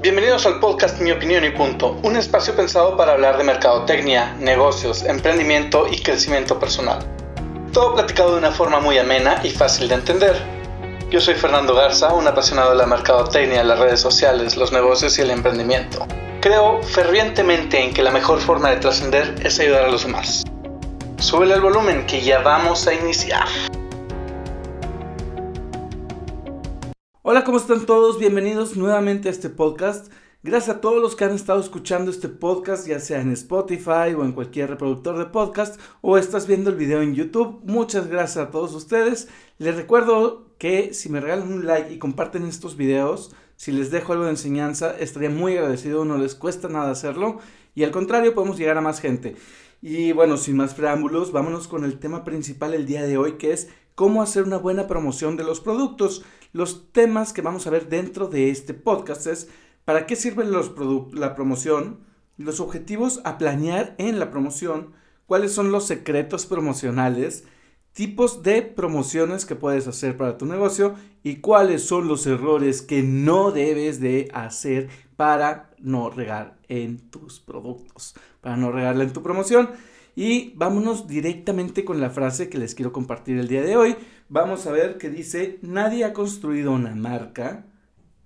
Bienvenidos 0.00 0.46
al 0.46 0.60
podcast 0.60 1.00
Mi 1.00 1.10
Opinión 1.10 1.44
y 1.44 1.50
Punto, 1.50 1.98
un 2.02 2.16
espacio 2.16 2.54
pensado 2.54 2.96
para 2.96 3.12
hablar 3.12 3.36
de 3.36 3.44
mercadotecnia, 3.44 4.34
negocios, 4.38 5.02
emprendimiento 5.02 5.86
y 5.90 6.00
crecimiento 6.02 6.58
personal. 6.58 6.98
Todo 7.72 7.94
platicado 7.94 8.32
de 8.32 8.38
una 8.38 8.52
forma 8.52 8.80
muy 8.80 8.96
amena 8.96 9.40
y 9.42 9.50
fácil 9.50 9.88
de 9.88 9.96
entender. 9.96 10.36
Yo 11.10 11.20
soy 11.20 11.34
Fernando 11.34 11.74
Garza, 11.74 12.12
un 12.14 12.28
apasionado 12.28 12.70
de 12.70 12.76
la 12.76 12.86
mercadotecnia, 12.86 13.64
las 13.64 13.78
redes 13.78 14.00
sociales, 14.00 14.56
los 14.56 14.72
negocios 14.72 15.18
y 15.18 15.22
el 15.22 15.30
emprendimiento. 15.30 16.06
Creo 16.40 16.82
fervientemente 16.82 17.82
en 17.82 17.92
que 17.92 18.02
la 18.02 18.10
mejor 18.10 18.40
forma 18.40 18.70
de 18.70 18.76
trascender 18.76 19.34
es 19.42 19.58
ayudar 19.58 19.84
a 19.84 19.88
los 19.88 20.04
demás. 20.04 20.44
Súbele 21.18 21.54
el 21.54 21.60
volumen 21.60 22.06
que 22.06 22.22
ya 22.22 22.38
vamos 22.38 22.86
a 22.86 22.94
iniciar. 22.94 23.48
Hola, 27.30 27.44
¿cómo 27.44 27.58
están 27.58 27.84
todos? 27.84 28.18
Bienvenidos 28.18 28.74
nuevamente 28.74 29.28
a 29.28 29.30
este 29.30 29.50
podcast. 29.50 30.10
Gracias 30.42 30.74
a 30.74 30.80
todos 30.80 31.02
los 31.02 31.14
que 31.14 31.24
han 31.24 31.34
estado 31.34 31.60
escuchando 31.60 32.10
este 32.10 32.30
podcast, 32.30 32.88
ya 32.88 33.00
sea 33.00 33.20
en 33.20 33.32
Spotify 33.32 34.14
o 34.16 34.24
en 34.24 34.32
cualquier 34.32 34.70
reproductor 34.70 35.18
de 35.18 35.26
podcast, 35.26 35.78
o 36.00 36.16
estás 36.16 36.46
viendo 36.46 36.70
el 36.70 36.76
video 36.76 37.02
en 37.02 37.14
YouTube. 37.14 37.60
Muchas 37.64 38.06
gracias 38.06 38.46
a 38.46 38.50
todos 38.50 38.72
ustedes. 38.72 39.28
Les 39.58 39.76
recuerdo 39.76 40.46
que 40.56 40.94
si 40.94 41.10
me 41.10 41.20
regalan 41.20 41.52
un 41.52 41.66
like 41.66 41.92
y 41.92 41.98
comparten 41.98 42.46
estos 42.46 42.78
videos, 42.78 43.36
si 43.56 43.72
les 43.72 43.90
dejo 43.90 44.14
algo 44.14 44.24
de 44.24 44.30
enseñanza, 44.30 44.96
estaría 44.98 45.28
muy 45.28 45.54
agradecido, 45.58 46.06
no 46.06 46.16
les 46.16 46.34
cuesta 46.34 46.70
nada 46.70 46.92
hacerlo. 46.92 47.40
Y 47.74 47.84
al 47.84 47.90
contrario, 47.90 48.34
podemos 48.34 48.56
llegar 48.56 48.78
a 48.78 48.80
más 48.80 49.00
gente. 49.00 49.36
Y 49.82 50.12
bueno, 50.12 50.38
sin 50.38 50.56
más 50.56 50.72
preámbulos, 50.72 51.30
vámonos 51.30 51.68
con 51.68 51.84
el 51.84 51.98
tema 51.98 52.24
principal 52.24 52.72
el 52.72 52.86
día 52.86 53.02
de 53.02 53.18
hoy, 53.18 53.32
que 53.32 53.52
es 53.52 53.68
cómo 53.94 54.22
hacer 54.22 54.44
una 54.44 54.56
buena 54.56 54.86
promoción 54.86 55.36
de 55.36 55.44
los 55.44 55.60
productos. 55.60 56.24
Los 56.52 56.92
temas 56.92 57.32
que 57.32 57.42
vamos 57.42 57.66
a 57.66 57.70
ver 57.70 57.88
dentro 57.88 58.28
de 58.28 58.50
este 58.50 58.72
podcast 58.72 59.26
es 59.26 59.48
para 59.84 60.06
qué 60.06 60.16
sirve 60.16 60.44
la 60.44 61.34
promoción, 61.34 62.00
los 62.36 62.60
objetivos 62.60 63.20
a 63.24 63.36
planear 63.36 63.94
en 63.98 64.18
la 64.18 64.30
promoción, 64.30 64.92
cuáles 65.26 65.52
son 65.52 65.72
los 65.72 65.86
secretos 65.86 66.46
promocionales, 66.46 67.44
tipos 67.92 68.42
de 68.42 68.62
promociones 68.62 69.44
que 69.44 69.56
puedes 69.56 69.86
hacer 69.88 70.16
para 70.16 70.38
tu 70.38 70.46
negocio 70.46 70.94
y 71.22 71.36
cuáles 71.36 71.82
son 71.82 72.08
los 72.08 72.26
errores 72.26 72.80
que 72.80 73.02
no 73.02 73.50
debes 73.50 74.00
de 74.00 74.30
hacer 74.32 74.88
para 75.16 75.70
no 75.78 76.08
regar 76.08 76.58
en 76.68 77.10
tus 77.10 77.40
productos, 77.40 78.14
para 78.40 78.56
no 78.56 78.72
regarla 78.72 79.04
en 79.04 79.12
tu 79.12 79.22
promoción. 79.22 79.70
Y 80.14 80.52
vámonos 80.56 81.06
directamente 81.06 81.84
con 81.84 82.00
la 82.00 82.10
frase 82.10 82.48
que 82.48 82.58
les 82.58 82.74
quiero 82.74 82.92
compartir 82.92 83.38
el 83.38 83.48
día 83.48 83.62
de 83.62 83.76
hoy. 83.76 83.96
Vamos 84.30 84.66
a 84.66 84.72
ver 84.72 84.98
que 84.98 85.08
dice, 85.08 85.58
nadie 85.62 86.04
ha 86.04 86.12
construido 86.12 86.72
una 86.72 86.94
marca 86.94 87.64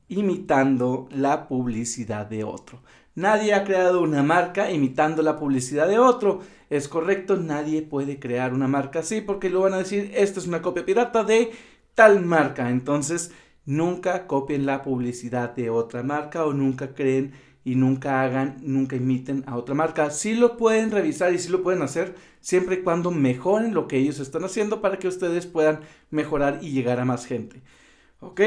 imitando 0.09 1.09
la 1.13 1.47
publicidad 1.47 2.27
de 2.27 2.43
otro. 2.43 2.83
Nadie 3.15 3.55
ha 3.55 3.63
creado 3.63 4.03
una 4.03 4.25
marca 4.25 4.73
imitando 4.73 5.23
la 5.23 5.37
publicidad 5.37 5.87
de 5.87 6.01
otro. 6.01 6.41
Es 6.71 6.89
correcto, 6.89 7.37
nadie 7.37 7.83
puede 7.83 8.19
crear 8.19 8.53
una 8.53 8.67
marca 8.67 8.99
así 8.99 9.21
porque 9.21 9.49
lo 9.49 9.61
van 9.61 9.75
a 9.75 9.79
decir, 9.79 10.11
esta 10.17 10.41
es 10.41 10.49
una 10.49 10.61
copia 10.61 10.85
pirata 10.85 11.23
de 11.23 11.53
tal 11.95 12.21
marca. 12.21 12.69
Entonces, 12.71 13.31
nunca 13.65 14.27
copien 14.27 14.67
la 14.67 14.83
publicidad 14.83 15.55
de 15.55 15.71
otra 15.71 16.03
marca 16.03 16.45
o 16.45 16.53
nunca 16.53 16.95
creen 16.95 17.33
y 17.65 17.77
nunca 17.77 18.23
hagan, 18.23 18.57
nunca 18.63 18.97
imiten 18.97 19.45
a 19.47 19.57
otra 19.57 19.75
marca. 19.75 20.11
Sí 20.11 20.35
lo 20.35 20.57
pueden 20.57 20.91
revisar 20.91 21.33
y 21.33 21.39
sí 21.39 21.49
lo 21.49 21.63
pueden 21.63 21.83
hacer 21.83 22.15
siempre 22.41 22.77
y 22.77 22.83
cuando 22.83 23.11
mejoren 23.11 23.75
lo 23.75 23.87
que 23.87 23.99
ellos 23.99 24.19
están 24.19 24.45
haciendo 24.45 24.81
para 24.81 24.99
que 24.99 25.09
ustedes 25.09 25.47
puedan 25.47 25.81
mejorar 26.11 26.59
y 26.61 26.73
llegar 26.73 27.01
a 27.01 27.05
más 27.05 27.27
gente. 27.27 27.63
¿Ok? 28.21 28.41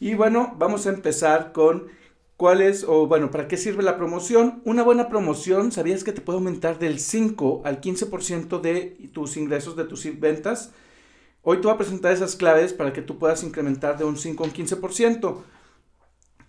Y 0.00 0.14
bueno, 0.14 0.54
vamos 0.58 0.86
a 0.86 0.90
empezar 0.90 1.52
con 1.52 1.88
cuál 2.36 2.62
es, 2.62 2.84
o 2.84 3.06
bueno, 3.06 3.30
para 3.30 3.48
qué 3.48 3.56
sirve 3.56 3.82
la 3.82 3.96
promoción. 3.96 4.62
Una 4.64 4.82
buena 4.82 5.08
promoción, 5.08 5.72
¿sabías 5.72 6.04
que 6.04 6.12
te 6.12 6.20
puede 6.20 6.38
aumentar 6.38 6.78
del 6.78 6.98
5 6.98 7.62
al 7.64 7.80
15% 7.80 8.60
de 8.60 9.10
tus 9.12 9.36
ingresos, 9.36 9.76
de 9.76 9.84
tus 9.84 10.04
ventas? 10.18 10.72
Hoy 11.42 11.58
te 11.58 11.64
voy 11.64 11.74
a 11.74 11.78
presentar 11.78 12.12
esas 12.12 12.36
claves 12.36 12.72
para 12.72 12.92
que 12.92 13.02
tú 13.02 13.18
puedas 13.18 13.44
incrementar 13.44 13.98
de 13.98 14.04
un 14.04 14.16
5 14.16 14.42
a 14.42 14.46
un 14.46 14.52
15%. 14.52 15.42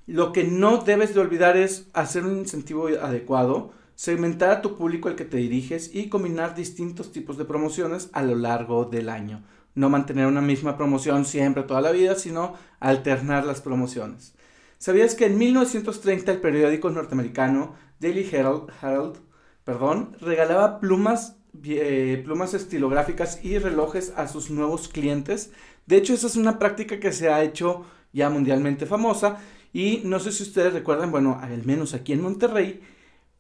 Lo 0.07 0.31
que 0.31 0.43
no 0.43 0.77
debes 0.77 1.15
de 1.15 1.19
olvidar 1.19 1.57
es 1.57 1.87
hacer 1.93 2.25
un 2.25 2.37
incentivo 2.37 2.87
adecuado, 2.87 3.71
segmentar 3.95 4.51
a 4.51 4.61
tu 4.61 4.77
público 4.77 5.09
al 5.09 5.15
que 5.15 5.25
te 5.25 5.37
diriges 5.37 5.89
y 5.95 6.09
combinar 6.09 6.53
distintos 6.53 7.11
tipos 7.11 7.37
de 7.37 7.45
promociones 7.45 8.09
a 8.13 8.21
lo 8.21 8.35
largo 8.35 8.85
del 8.85 9.09
año. 9.09 9.43
No 9.73 9.89
mantener 9.89 10.27
una 10.27 10.41
misma 10.41 10.77
promoción 10.77 11.25
siempre 11.25 11.63
toda 11.63 11.81
la 11.81 11.91
vida, 11.91 12.13
sino 12.15 12.53
alternar 12.79 13.45
las 13.45 13.61
promociones. 13.61 14.35
¿Sabías 14.77 15.15
que 15.15 15.25
en 15.25 15.39
1930 15.39 16.33
el 16.33 16.39
periódico 16.39 16.91
norteamericano 16.91 17.73
Daily 17.99 18.29
Herald, 18.31 19.17
perdón, 19.63 20.15
regalaba 20.21 20.79
plumas, 20.79 21.37
eh, 21.63 22.21
plumas 22.23 22.53
estilográficas 22.53 23.43
y 23.43 23.57
relojes 23.57 24.13
a 24.15 24.27
sus 24.27 24.51
nuevos 24.51 24.87
clientes? 24.87 25.51
De 25.87 25.97
hecho, 25.97 26.13
esa 26.13 26.27
es 26.27 26.35
una 26.35 26.59
práctica 26.59 26.99
que 26.99 27.11
se 27.11 27.29
ha 27.29 27.41
hecho 27.41 27.85
ya 28.13 28.29
mundialmente 28.29 28.85
famosa 28.85 29.39
y 29.75 29.99
no 30.05 30.21
sé 30.21 30.31
si 30.31 30.43
ustedes 30.43 30.71
recuerdan, 30.71 31.11
bueno, 31.11 31.37
al 31.41 31.65
menos 31.65 31.93
aquí 31.93 32.13
en 32.13 32.21
Monterrey, 32.21 32.79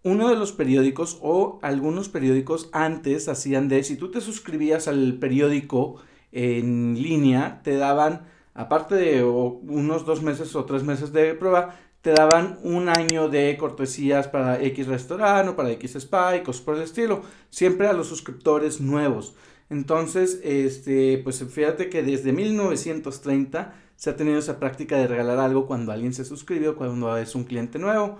uno 0.03 0.27
de 0.27 0.35
los 0.35 0.51
periódicos 0.51 1.17
o 1.21 1.59
algunos 1.61 2.09
periódicos 2.09 2.69
antes 2.73 3.29
hacían 3.29 3.69
de, 3.69 3.85
si 3.85 3.95
tú 3.95 4.11
te 4.11 4.19
suscribías 4.19 4.89
al 4.89 5.13
periódico 5.13 5.95
en 6.33 7.01
línea, 7.01 7.61
te 7.63 7.77
daban, 7.77 8.27
aparte 8.53 8.95
de 8.95 9.23
unos 9.23 10.05
dos 10.05 10.21
meses 10.21 10.53
o 10.57 10.65
tres 10.65 10.83
meses 10.83 11.13
de 11.13 11.35
prueba, 11.35 11.79
te 12.01 12.11
daban 12.11 12.59
un 12.63 12.89
año 12.89 13.29
de 13.29 13.55
cortesías 13.55 14.27
para 14.27 14.61
X 14.61 14.87
restaurante 14.87 15.51
o 15.51 15.55
para 15.55 15.71
X 15.71 15.95
spa 15.95 16.35
y 16.35 16.43
cosas 16.43 16.63
por 16.63 16.75
el 16.75 16.81
estilo, 16.81 17.21
siempre 17.49 17.87
a 17.87 17.93
los 17.93 18.07
suscriptores 18.07 18.81
nuevos. 18.81 19.37
Entonces, 19.69 20.39
este, 20.43 21.19
pues 21.23 21.43
fíjate 21.43 21.89
que 21.89 22.03
desde 22.03 22.31
1930 22.33 23.73
se 23.95 24.09
ha 24.09 24.15
tenido 24.15 24.37
esa 24.37 24.59
práctica 24.59 24.97
de 24.97 25.07
regalar 25.07 25.39
algo 25.39 25.67
cuando 25.67 25.91
alguien 25.91 26.13
se 26.13 26.25
suscribe 26.25 26.69
o 26.69 26.75
cuando 26.75 27.17
es 27.17 27.33
un 27.35 27.45
cliente 27.45 27.79
nuevo. 27.79 28.17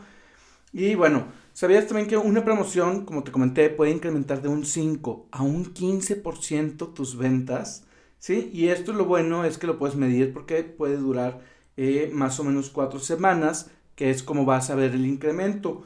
Y 0.74 0.96
bueno, 0.96 1.28
¿sabías 1.54 1.88
también 1.88 2.08
que 2.08 2.18
una 2.18 2.44
promoción, 2.44 3.06
como 3.06 3.24
te 3.24 3.32
comenté, 3.32 3.70
puede 3.70 3.92
incrementar 3.92 4.42
de 4.42 4.50
un 4.50 4.66
5 4.66 5.28
a 5.32 5.44
un 5.44 5.74
15% 5.74 6.94
tus 6.94 7.18
ventas? 7.18 7.86
¿Sí? 8.20 8.50
Y 8.54 8.70
esto 8.70 8.92
lo 8.94 9.06
bueno 9.06 9.46
es 9.46 9.58
que 9.58 9.68
lo 9.68 9.78
puedes 9.78 9.96
medir 9.96 10.34
porque 10.34 10.64
puede 10.64 10.98
durar 10.98 11.42
eh, 11.78 12.10
más 12.14 12.40
o 12.40 12.44
menos 12.44 12.70
4 12.72 13.00
semanas, 13.00 13.70
que 13.96 14.10
es 14.10 14.24
como 14.24 14.46
vas 14.46 14.70
a 14.70 14.76
ver 14.76 14.92
el 14.94 15.06
incremento. 15.06 15.84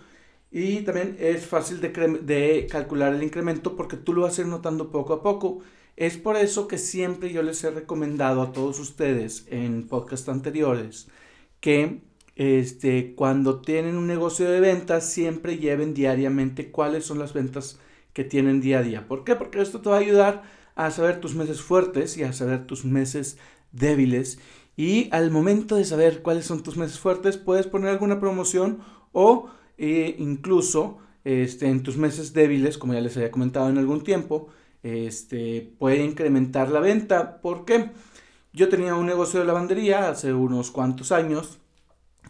Y 0.51 0.81
también 0.81 1.15
es 1.19 1.45
fácil 1.45 1.79
de, 1.79 1.89
de 1.89 2.67
calcular 2.69 3.13
el 3.13 3.23
incremento 3.23 3.75
porque 3.75 3.97
tú 3.97 4.13
lo 4.13 4.23
vas 4.23 4.37
a 4.37 4.41
ir 4.41 4.47
notando 4.47 4.91
poco 4.91 5.13
a 5.13 5.21
poco. 5.21 5.59
Es 5.95 6.17
por 6.17 6.37
eso 6.37 6.67
que 6.67 6.77
siempre 6.77 7.31
yo 7.31 7.43
les 7.43 7.63
he 7.63 7.71
recomendado 7.71 8.41
a 8.41 8.51
todos 8.51 8.79
ustedes 8.79 9.45
en 9.49 9.87
podcasts 9.87 10.29
anteriores 10.29 11.07
que 11.59 12.01
este, 12.35 13.15
cuando 13.15 13.59
tienen 13.59 13.97
un 13.97 14.07
negocio 14.07 14.49
de 14.49 14.61
ventas 14.61 15.11
siempre 15.11 15.57
lleven 15.57 15.93
diariamente 15.93 16.71
cuáles 16.71 17.05
son 17.05 17.19
las 17.19 17.33
ventas 17.33 17.79
que 18.13 18.23
tienen 18.23 18.61
día 18.61 18.79
a 18.79 18.81
día. 18.83 19.07
¿Por 19.07 19.25
qué? 19.25 19.35
Porque 19.35 19.61
esto 19.61 19.81
te 19.81 19.89
va 19.89 19.97
a 19.97 19.99
ayudar 19.99 20.43
a 20.75 20.89
saber 20.91 21.19
tus 21.19 21.35
meses 21.35 21.61
fuertes 21.61 22.17
y 22.17 22.23
a 22.23 22.31
saber 22.31 22.65
tus 22.65 22.85
meses 22.85 23.37
débiles. 23.73 24.39
Y 24.77 25.09
al 25.11 25.31
momento 25.31 25.75
de 25.75 25.83
saber 25.83 26.21
cuáles 26.21 26.45
son 26.45 26.63
tus 26.63 26.77
meses 26.77 26.97
fuertes, 26.97 27.35
puedes 27.35 27.67
poner 27.67 27.89
alguna 27.89 28.21
promoción 28.21 28.79
o 29.11 29.49
eh, 29.79 30.15
incluso 30.19 30.99
este, 31.23 31.67
en 31.67 31.83
tus 31.83 31.95
meses 31.95 32.33
débiles, 32.33 32.77
como 32.77 32.93
ya 32.93 33.01
les 33.01 33.15
había 33.15 33.31
comentado 33.31 33.69
en 33.69 33.77
algún 33.77 34.03
tiempo, 34.03 34.49
este, 34.83 35.73
puede 35.79 36.03
incrementar 36.03 36.69
la 36.69 36.81
venta. 36.81 37.41
¿Por 37.41 37.63
qué? 37.63 37.91
Yo 38.51 38.67
tenía 38.67 38.95
un 38.95 39.05
negocio 39.05 39.39
de 39.39 39.45
lavandería 39.45 40.09
hace 40.09 40.33
unos 40.33 40.69
cuantos 40.71 41.13
años 41.13 41.59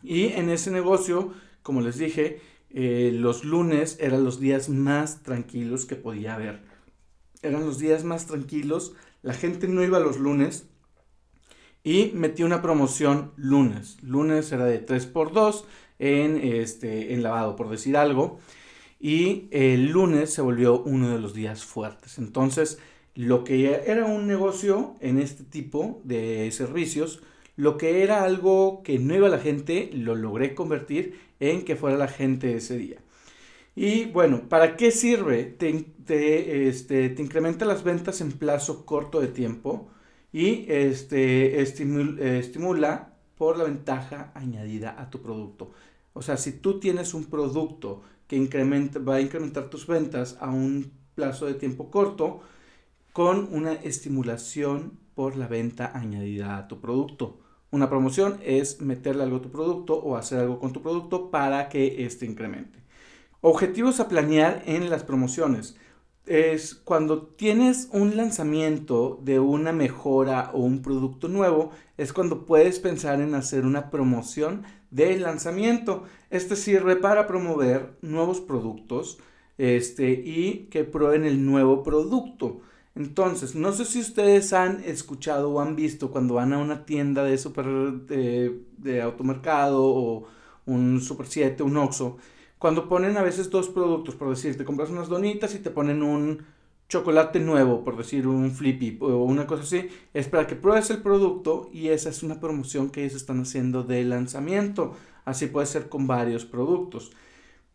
y 0.03 0.27
en 0.27 0.49
ese 0.49 0.69
negocio, 0.69 1.33
como 1.63 1.81
les 1.81 1.97
dije, 1.97 2.39
eh, 2.69 3.11
los 3.13 3.43
lunes 3.43 3.97
eran 3.99 4.23
los 4.23 4.39
días 4.39 4.69
más 4.69 5.23
tranquilos 5.23 5.85
que 5.85 5.95
podía 5.95 6.35
haber. 6.35 6.61
Eran 7.41 7.65
los 7.65 7.79
días 7.79 8.03
más 8.03 8.27
tranquilos, 8.27 8.93
la 9.23 9.33
gente 9.33 9.67
no 9.67 9.83
iba 9.83 9.99
los 9.99 10.19
lunes 10.19 10.67
y 11.83 12.11
metí 12.13 12.43
una 12.43 12.61
promoción 12.61 13.31
lunes. 13.37 13.97
Lunes 14.03 14.51
era 14.51 14.65
de 14.65 14.85
3x2 14.85 15.63
en, 15.99 16.37
este, 16.37 17.13
en 17.13 17.21
lavado, 17.23 17.55
por 17.55 17.69
decir 17.69 17.95
algo 17.97 18.39
y 18.99 19.47
el 19.51 19.91
lunes 19.91 20.33
se 20.33 20.41
volvió 20.41 20.81
uno 20.81 21.09
de 21.09 21.19
los 21.19 21.33
días 21.33 21.63
fuertes. 21.63 22.17
Entonces, 22.17 22.79
lo 23.15 23.43
que 23.43 23.81
era 23.87 24.05
un 24.05 24.27
negocio 24.27 24.95
en 24.99 25.19
este 25.19 25.43
tipo 25.43 26.01
de 26.03 26.51
servicios, 26.51 27.21
lo 27.55 27.77
que 27.77 28.03
era 28.03 28.23
algo 28.23 28.83
que 28.83 28.99
no 28.99 29.15
iba 29.15 29.27
a 29.27 29.31
la 29.31 29.39
gente, 29.39 29.89
lo 29.93 30.15
logré 30.15 30.53
convertir 30.53 31.19
en 31.39 31.63
que 31.63 31.75
fuera 31.75 31.97
la 31.97 32.07
gente 32.07 32.55
ese 32.55 32.77
día. 32.77 32.97
Y 33.75 34.05
bueno, 34.05 34.49
¿para 34.49 34.75
qué 34.75 34.91
sirve? 34.91 35.43
Te, 35.45 36.67
este, 36.67 37.09
te 37.09 37.21
incrementa 37.21 37.65
las 37.65 37.83
ventas 37.83 38.19
en 38.19 38.33
plazo 38.33 38.85
corto 38.85 39.21
de 39.21 39.27
tiempo 39.27 39.89
y 40.33 40.65
este, 40.67 41.61
estimula, 41.61 43.13
por 43.37 43.57
la 43.57 43.63
ventaja 43.63 44.33
añadida 44.35 44.95
a 44.99 45.09
tu 45.09 45.21
producto. 45.21 45.71
O 46.19 46.21
sea, 46.21 46.35
si 46.35 46.51
tú 46.51 46.81
tienes 46.81 47.13
un 47.13 47.23
producto 47.23 48.01
que 48.27 48.35
incrementa, 48.35 48.99
va 48.99 49.15
a 49.15 49.21
incrementar 49.21 49.69
tus 49.69 49.87
ventas 49.87 50.35
a 50.41 50.49
un 50.49 50.91
plazo 51.15 51.45
de 51.45 51.53
tiempo 51.53 51.89
corto, 51.89 52.41
con 53.13 53.47
una 53.53 53.71
estimulación 53.71 54.99
por 55.15 55.37
la 55.37 55.47
venta 55.47 55.97
añadida 55.97 56.57
a 56.57 56.67
tu 56.67 56.81
producto. 56.81 57.39
Una 57.71 57.89
promoción 57.89 58.37
es 58.43 58.81
meterle 58.81 59.23
algo 59.23 59.37
a 59.37 59.41
tu 59.41 59.49
producto 59.49 59.93
o 59.95 60.17
hacer 60.17 60.39
algo 60.39 60.59
con 60.59 60.73
tu 60.73 60.81
producto 60.81 61.31
para 61.31 61.69
que 61.69 62.03
éste 62.03 62.25
incremente. 62.25 62.79
Objetivos 63.39 64.01
a 64.01 64.09
planear 64.09 64.61
en 64.65 64.89
las 64.89 65.05
promociones. 65.05 65.77
Es 66.25 66.75
cuando 66.75 67.27
tienes 67.27 67.87
un 67.93 68.17
lanzamiento 68.17 69.21
de 69.23 69.39
una 69.39 69.71
mejora 69.71 70.51
o 70.53 70.59
un 70.59 70.81
producto 70.81 71.29
nuevo, 71.29 71.71
es 71.95 72.11
cuando 72.11 72.45
puedes 72.45 72.79
pensar 72.79 73.21
en 73.21 73.35
hacer 73.35 73.65
una 73.65 73.89
promoción 73.89 74.65
de 74.91 75.17
lanzamiento. 75.19 76.03
Este 76.29 76.55
sirve 76.55 76.95
para 76.95 77.27
promover 77.27 77.97
nuevos 78.01 78.41
productos 78.41 79.19
este, 79.57 80.11
y 80.11 80.67
que 80.71 80.83
prueben 80.83 81.25
el 81.25 81.45
nuevo 81.45 81.83
producto. 81.83 82.61
Entonces, 82.95 83.55
no 83.55 83.71
sé 83.71 83.85
si 83.85 83.99
ustedes 83.99 84.51
han 84.53 84.83
escuchado 84.83 85.51
o 85.51 85.61
han 85.61 85.75
visto 85.75 86.11
cuando 86.11 86.35
van 86.35 86.53
a 86.53 86.57
una 86.57 86.85
tienda 86.85 87.23
de 87.23 87.37
super 87.37 87.65
de, 87.65 89.01
automercado 89.01 89.83
o 89.83 90.27
un 90.65 90.99
Super 91.01 91.25
7, 91.27 91.63
un 91.63 91.77
Oxxo, 91.77 92.17
cuando 92.57 92.89
ponen 92.89 93.17
a 93.17 93.21
veces 93.23 93.49
dos 93.49 93.69
productos, 93.69 94.15
por 94.15 94.29
decir, 94.29 94.57
te 94.57 94.65
compras 94.65 94.89
unas 94.89 95.07
donitas 95.07 95.55
y 95.55 95.59
te 95.59 95.69
ponen 95.71 96.03
un 96.03 96.45
chocolate 96.89 97.39
nuevo, 97.39 97.83
por 97.83 97.97
decir 97.97 98.27
un 98.27 98.51
flippy 98.51 98.97
o 99.01 99.23
una 99.23 99.47
cosa 99.47 99.63
así, 99.63 99.87
es 100.13 100.27
para 100.27 100.47
que 100.47 100.55
pruebes 100.55 100.89
el 100.89 101.01
producto 101.01 101.69
y 101.71 101.89
esa 101.89 102.09
es 102.09 102.23
una 102.23 102.39
promoción 102.39 102.89
que 102.89 103.03
ellos 103.03 103.15
están 103.15 103.41
haciendo 103.41 103.83
de 103.83 104.03
lanzamiento. 104.03 104.95
Así 105.25 105.47
puede 105.47 105.67
ser 105.67 105.89
con 105.89 106.07
varios 106.07 106.45
productos 106.45 107.11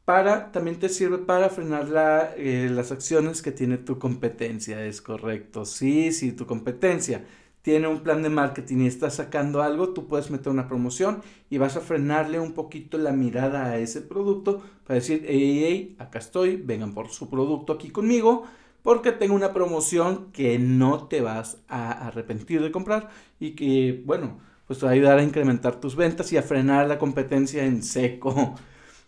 para, 0.04 0.52
también 0.52 0.78
te 0.78 0.88
sirve 0.88 1.18
para 1.18 1.48
frenar 1.48 1.88
la, 1.88 2.34
eh, 2.36 2.68
las 2.70 2.92
acciones 2.92 3.42
que 3.42 3.52
tiene 3.52 3.78
tu 3.78 3.98
competencia, 3.98 4.84
es 4.84 5.00
correcto. 5.00 5.64
Sí, 5.64 6.12
si 6.12 6.32
tu 6.32 6.46
competencia 6.46 7.24
tiene 7.62 7.88
un 7.88 8.02
plan 8.02 8.22
de 8.22 8.28
marketing 8.28 8.80
y 8.80 8.86
está 8.86 9.08
sacando 9.10 9.62
algo, 9.62 9.94
tú 9.94 10.06
puedes 10.06 10.30
meter 10.30 10.52
una 10.52 10.68
promoción 10.68 11.22
y 11.48 11.56
vas 11.58 11.76
a 11.76 11.80
frenarle 11.80 12.38
un 12.38 12.52
poquito 12.52 12.98
la 12.98 13.12
mirada 13.12 13.66
a 13.66 13.78
ese 13.78 14.02
producto 14.02 14.62
para 14.86 14.96
decir, 14.96 15.24
hey, 15.26 15.62
hey, 15.64 15.96
acá 15.98 16.18
estoy, 16.18 16.56
vengan 16.56 16.92
por 16.92 17.08
su 17.08 17.30
producto 17.30 17.72
aquí 17.72 17.88
conmigo, 17.90 18.44
porque 18.84 19.12
tengo 19.12 19.34
una 19.34 19.54
promoción 19.54 20.30
que 20.32 20.58
no 20.58 21.08
te 21.08 21.22
vas 21.22 21.58
a 21.68 22.06
arrepentir 22.08 22.62
de 22.62 22.70
comprar 22.70 23.08
y 23.40 23.52
que, 23.56 24.02
bueno, 24.04 24.40
pues 24.66 24.78
te 24.78 24.84
va 24.84 24.92
a 24.92 24.94
ayudar 24.94 25.18
a 25.18 25.22
incrementar 25.22 25.80
tus 25.80 25.96
ventas 25.96 26.30
y 26.32 26.36
a 26.36 26.42
frenar 26.42 26.86
la 26.86 26.98
competencia 26.98 27.64
en 27.64 27.82
seco 27.82 28.54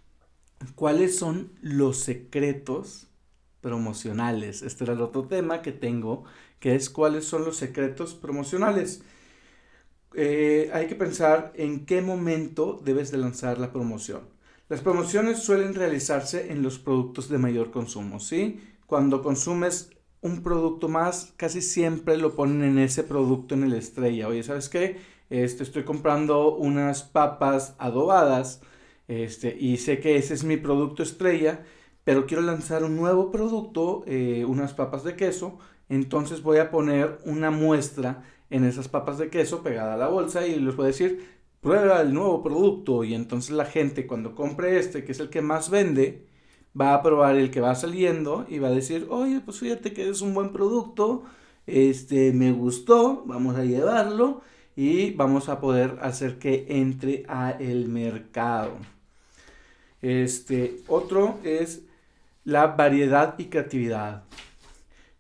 cuáles 0.77 1.19
son 1.19 1.53
los 1.61 1.99
secretos 1.99 3.09
promocionales. 3.61 4.63
Este 4.63 4.85
era 4.85 4.95
el 4.95 5.03
otro 5.03 5.29
tema 5.29 5.61
que 5.61 5.73
tengo, 5.73 6.25
que 6.59 6.75
es 6.75 6.89
cuáles 6.89 7.27
son 7.27 7.45
los 7.45 7.59
secretos 7.59 8.15
promocionales. 8.15 9.03
Eh, 10.15 10.71
hay 10.73 10.87
que 10.87 10.95
pensar 10.95 11.53
en 11.55 11.85
qué 11.85 12.01
momento 12.01 12.81
debes 12.83 13.11
de 13.11 13.19
lanzar 13.19 13.59
la 13.59 13.73
promoción. 13.73 14.23
Las 14.71 14.81
promociones 14.81 15.41
suelen 15.41 15.75
realizarse 15.75 16.51
en 16.51 16.63
los 16.63 16.79
productos 16.79 17.29
de 17.29 17.39
mayor 17.39 17.71
consumo, 17.71 18.21
¿sí? 18.21 18.59
Cuando 18.87 19.23
consumes 19.23 19.91
un 20.21 20.43
producto 20.43 20.89
más, 20.89 21.33
casi 21.37 21.61
siempre 21.63 22.17
lo 22.17 22.35
ponen 22.35 22.63
en 22.63 22.79
ese 22.79 23.05
producto 23.05 23.55
en 23.55 23.65
el 23.65 23.73
estrella. 23.75 24.29
Oye, 24.29 24.43
¿sabes 24.43 24.69
qué? 24.69 24.99
Este, 25.31 25.63
estoy 25.63 25.85
comprando 25.85 26.55
unas 26.57 27.03
papas 27.03 27.75
adobadas 27.79 28.61
este, 29.09 29.57
y 29.59 29.77
sé 29.79 30.01
que 30.01 30.17
ese 30.17 30.35
es 30.35 30.45
mi 30.45 30.57
producto 30.57 31.03
estrella, 31.03 31.65
pero 32.05 32.27
quiero 32.27 32.43
lanzar 32.43 32.85
un 32.85 32.97
nuevo 32.97 33.31
producto, 33.31 34.05
eh, 34.07 34.45
unas 34.47 34.73
papas 34.75 35.05
de 35.05 35.17
queso, 35.17 35.59
entonces 35.89 36.43
voy 36.43 36.59
a 36.59 36.71
poner 36.71 37.19
una 37.25 37.51
muestra 37.51 38.25
en 38.51 38.65
esas 38.65 38.89
papas 38.89 39.19
de 39.19 39.31
queso 39.31 39.63
pegada 39.63 39.95
a 39.95 39.97
la 39.97 40.09
bolsa 40.09 40.47
y 40.47 40.59
les 40.61 40.77
voy 40.77 40.85
a 40.85 40.89
decir, 40.89 41.27
prueba 41.61 42.01
el 42.01 42.15
nuevo 42.15 42.43
producto 42.43 43.05
y 43.05 43.15
entonces 43.15 43.51
la 43.51 43.65
gente 43.65 44.07
cuando 44.07 44.35
compre 44.35 44.79
este, 44.79 45.05
que 45.05 45.13
es 45.13 45.21
el 45.21 45.31
que 45.31 45.43
más 45.43 45.71
vende, 45.71 46.27
va 46.79 46.95
a 46.95 47.03
probar 47.03 47.37
el 47.37 47.51
que 47.51 47.61
va 47.61 47.75
saliendo 47.75 48.47
y 48.49 48.59
va 48.59 48.69
a 48.69 48.73
decir, 48.73 49.07
oye, 49.11 49.41
pues 49.41 49.59
fíjate 49.59 49.93
que 49.93 50.09
es 50.09 50.21
un 50.21 50.35
buen 50.35 50.53
producto, 50.53 51.25
este, 51.67 52.33
me 52.33 52.53
gustó, 52.53 53.25
vamos 53.27 53.57
a 53.57 53.65
llevarlo 53.65 54.43
y 54.77 55.13
vamos 55.13 55.49
a 55.49 55.61
poder 55.61 55.99
hacer 56.03 56.39
que 56.39 56.67
entre 56.69 57.25
a 57.29 57.51
el 57.51 57.89
mercado. 57.89 58.77
Este, 60.03 60.81
otro 60.87 61.39
es 61.43 61.83
la 62.45 62.69
variedad 62.69 63.35
y 63.39 63.47
creatividad. 63.47 64.25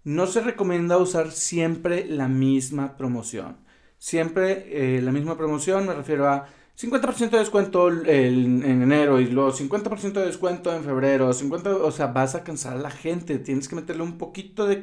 No 0.05 0.26
se 0.26 0.41
recomienda 0.43 0.99
usar 0.99 1.32
siempre 1.32 2.06
la 2.06 2.29
misma 2.29 2.97
promoción. 2.97 3.56
Siempre 3.99 4.97
eh, 4.97 5.02
la 5.02 5.11
misma 5.11 5.37
promoción 5.37 5.87
me 5.87 5.94
refiero 5.94 6.29
a 6.29 6.47
50% 6.76 7.31
de 7.31 7.38
descuento 7.38 7.88
en 7.90 8.82
enero 8.82 9.20
y 9.20 9.26
luego 9.26 9.52
50% 9.52 10.20
de 10.20 10.26
descuento 10.26 10.75
en 10.75 10.84
febrero. 10.84 11.32
50, 11.32 11.70
o 11.76 11.90
sea, 11.90 12.08
vas 12.08 12.34
a 12.34 12.44
cansar 12.44 12.75
a 12.76 12.81
la 12.81 12.90
gente. 12.90 13.38
Tienes 13.38 13.69
que 13.69 13.76
meterle 13.76 14.02
un 14.02 14.19
poquito 14.19 14.67
de, 14.67 14.76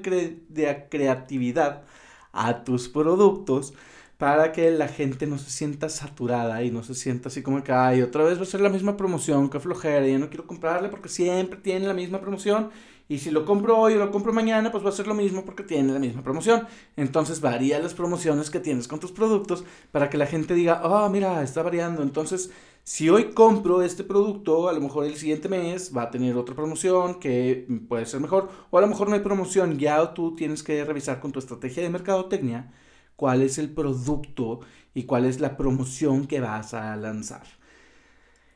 de 0.49 0.87
creatividad 0.89 1.83
a 2.31 2.63
tus 2.63 2.89
productos 2.89 3.73
para 4.17 4.51
que 4.51 4.71
la 4.71 4.87
gente 4.87 5.27
no 5.27 5.37
se 5.37 5.49
sienta 5.51 5.89
saturada 5.89 6.63
y 6.63 6.71
no 6.71 6.83
se 6.83 6.95
sienta 6.95 7.29
así 7.29 7.43
como 7.43 7.63
que, 7.63 7.71
ay, 7.73 8.01
otra 8.01 8.23
vez 8.23 8.39
va 8.39 8.43
a 8.43 8.45
ser 8.45 8.61
la 8.61 8.69
misma 8.69 8.95
promoción, 8.97 9.49
que 9.49 9.59
flojera, 9.59 10.07
ya 10.07 10.17
no 10.17 10.29
quiero 10.29 10.47
comprarle 10.47 10.89
porque 10.89 11.09
siempre 11.09 11.59
tiene 11.59 11.87
la 11.87 11.93
misma 11.93 12.21
promoción. 12.21 12.71
Y 13.07 13.19
si 13.19 13.31
lo 13.31 13.45
compro 13.45 13.77
hoy 13.77 13.93
o 13.93 13.99
lo 13.99 14.11
compro 14.11 14.33
mañana, 14.33 14.71
pues 14.71 14.83
va 14.83 14.89
a 14.89 14.93
ser 14.93 15.07
lo 15.07 15.13
mismo 15.13 15.43
porque 15.45 15.63
tiene 15.63 15.93
la 15.93 15.99
misma 15.99 16.23
promoción. 16.23 16.67
Entonces 16.95 17.41
varía 17.41 17.79
las 17.79 17.93
promociones 17.93 18.49
que 18.49 18.59
tienes 18.59 18.87
con 18.87 18.99
tus 18.99 19.11
productos 19.11 19.65
para 19.91 20.09
que 20.09 20.17
la 20.17 20.25
gente 20.25 20.53
diga, 20.53 20.81
oh, 20.83 21.09
mira, 21.09 21.43
está 21.43 21.61
variando. 21.63 22.01
Entonces, 22.01 22.51
si 22.83 23.09
hoy 23.09 23.33
compro 23.33 23.81
este 23.81 24.03
producto, 24.03 24.67
a 24.69 24.73
lo 24.73 24.81
mejor 24.81 25.05
el 25.05 25.15
siguiente 25.15 25.49
mes 25.49 25.91
va 25.95 26.03
a 26.03 26.11
tener 26.11 26.35
otra 26.37 26.55
promoción 26.55 27.19
que 27.19 27.67
puede 27.87 28.05
ser 28.05 28.19
mejor. 28.19 28.49
O 28.71 28.77
a 28.77 28.81
lo 28.81 28.87
mejor 28.87 29.09
no 29.09 29.15
hay 29.15 29.21
promoción, 29.21 29.77
ya 29.79 30.13
tú 30.13 30.35
tienes 30.35 30.63
que 30.63 30.83
revisar 30.83 31.19
con 31.19 31.31
tu 31.31 31.39
estrategia 31.39 31.83
de 31.83 31.89
mercadotecnia 31.89 32.71
cuál 33.15 33.41
es 33.41 33.57
el 33.57 33.73
producto 33.73 34.61
y 34.93 35.03
cuál 35.03 35.25
es 35.25 35.39
la 35.39 35.57
promoción 35.57 36.27
que 36.27 36.39
vas 36.41 36.73
a 36.73 36.95
lanzar. 36.95 37.43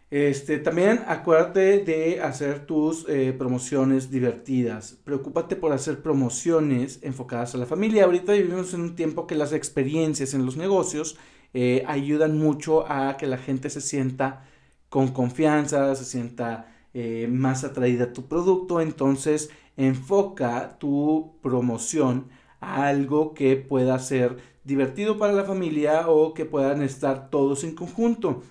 Este, 0.10 0.58
también 0.58 1.04
acuérdate 1.08 1.80
de 1.80 2.22
hacer 2.22 2.66
tus 2.66 3.06
eh, 3.10 3.34
promociones 3.38 4.10
divertidas. 4.10 4.98
Preocúpate 5.04 5.58
por 5.58 5.74
hacer 5.74 6.02
promociones 6.02 7.00
enfocadas 7.02 7.56
a 7.56 7.58
la 7.58 7.66
familia. 7.66 8.06
Ahorita 8.06 8.32
vivimos 8.32 8.74
en 8.74 8.82
un 8.82 8.96
tiempo 8.96 9.28
que 9.28 9.36
las 9.36 9.52
experiencias 9.52 10.34
en 10.34 10.46
los 10.46 10.56
negocios 10.56 11.18
eh, 11.54 11.84
ayudan 11.88 12.38
mucho 12.38 12.90
a 12.90 13.18
que 13.18 13.28
la 13.28 13.38
gente 13.38 13.70
se 13.70 13.82
sienta 13.82 14.46
con 14.90 15.10
confianza, 15.10 15.94
se 15.96 16.06
sienta 16.06 16.74
eh, 16.94 17.28
más 17.30 17.66
atraída 17.66 18.06
a 18.06 18.14
tu 18.14 18.28
producto. 18.28 18.80
Entonces, 18.80 19.50
enfoca 19.76 20.78
tu 20.80 21.34
promoción 21.42 22.30
algo 22.62 23.34
que 23.34 23.58
pueda 23.58 24.00
ser 24.00 24.38
divertido 24.64 25.18
para 25.18 25.34
la 25.34 25.44
familia 25.44 26.08
o 26.08 26.34
que 26.34 26.46
puedan 26.46 26.82
estar 26.82 27.30
todos 27.30 27.64
en 27.66 27.76
conjunto. 27.76 28.42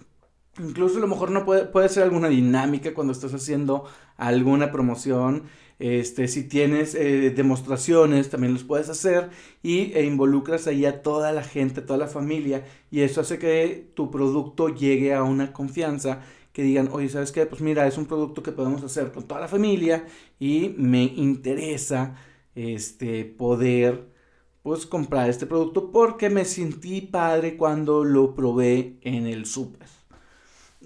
Incluso 0.59 0.97
a 0.97 1.01
lo 1.01 1.09
mejor 1.09 1.31
no 1.31 1.45
puede, 1.45 1.67
puede 1.67 1.89
ser 1.89 2.03
alguna 2.05 2.29
dinámica 2.29 2.95
cuando 2.95 3.13
estás 3.13 3.35
haciendo 3.35 3.85
alguna 4.17 4.73
promoción. 4.73 5.45
Este, 5.79 6.27
si 6.29 6.45
tienes 6.45 6.95
eh, 6.95 7.31
demostraciones, 7.31 8.31
también 8.31 8.55
los 8.55 8.65
puedes 8.65 8.89
hacer 8.89 9.29
y 9.63 9.93
e 9.93 10.05
involucras 10.05 10.67
ahí 10.67 10.87
a 10.87 11.03
toda 11.03 11.33
la 11.33 11.43
gente, 11.43 11.83
toda 11.83 11.99
la 11.99 12.09
familia, 12.09 12.65
y 12.91 13.01
eso 13.03 13.21
hace 13.21 13.39
que 13.39 13.91
tu 13.95 14.11
producto 14.11 14.71
llegue 14.71 15.13
a 15.15 15.23
una 15.23 15.53
confianza 15.53 16.23
que 16.55 16.63
digan, 16.63 16.89
oye, 16.91 17.11
¿sabes 17.11 17.33
qué? 17.33 17.45
Pues 17.45 17.61
mira, 17.61 17.87
es 17.87 17.99
un 17.99 18.07
producto 18.07 18.43
que 18.43 18.53
podemos 18.53 18.83
hacer 18.83 19.13
con 19.13 19.25
toda 19.25 19.43
la 19.43 19.49
familia 19.49 20.07
y 20.39 20.75
me 20.79 21.03
interesa 21.05 22.17
este, 22.55 23.27
poder 23.27 24.09
pues 24.63 24.87
comprar 24.87 25.29
este 25.31 25.47
producto 25.47 25.93
porque 25.93 26.31
me 26.31 26.45
sentí 26.47 27.03
padre 27.03 27.57
cuando 27.59 28.05
lo 28.05 28.35
probé 28.35 28.99
en 29.03 29.27
el 29.27 29.45
súper. 29.47 29.96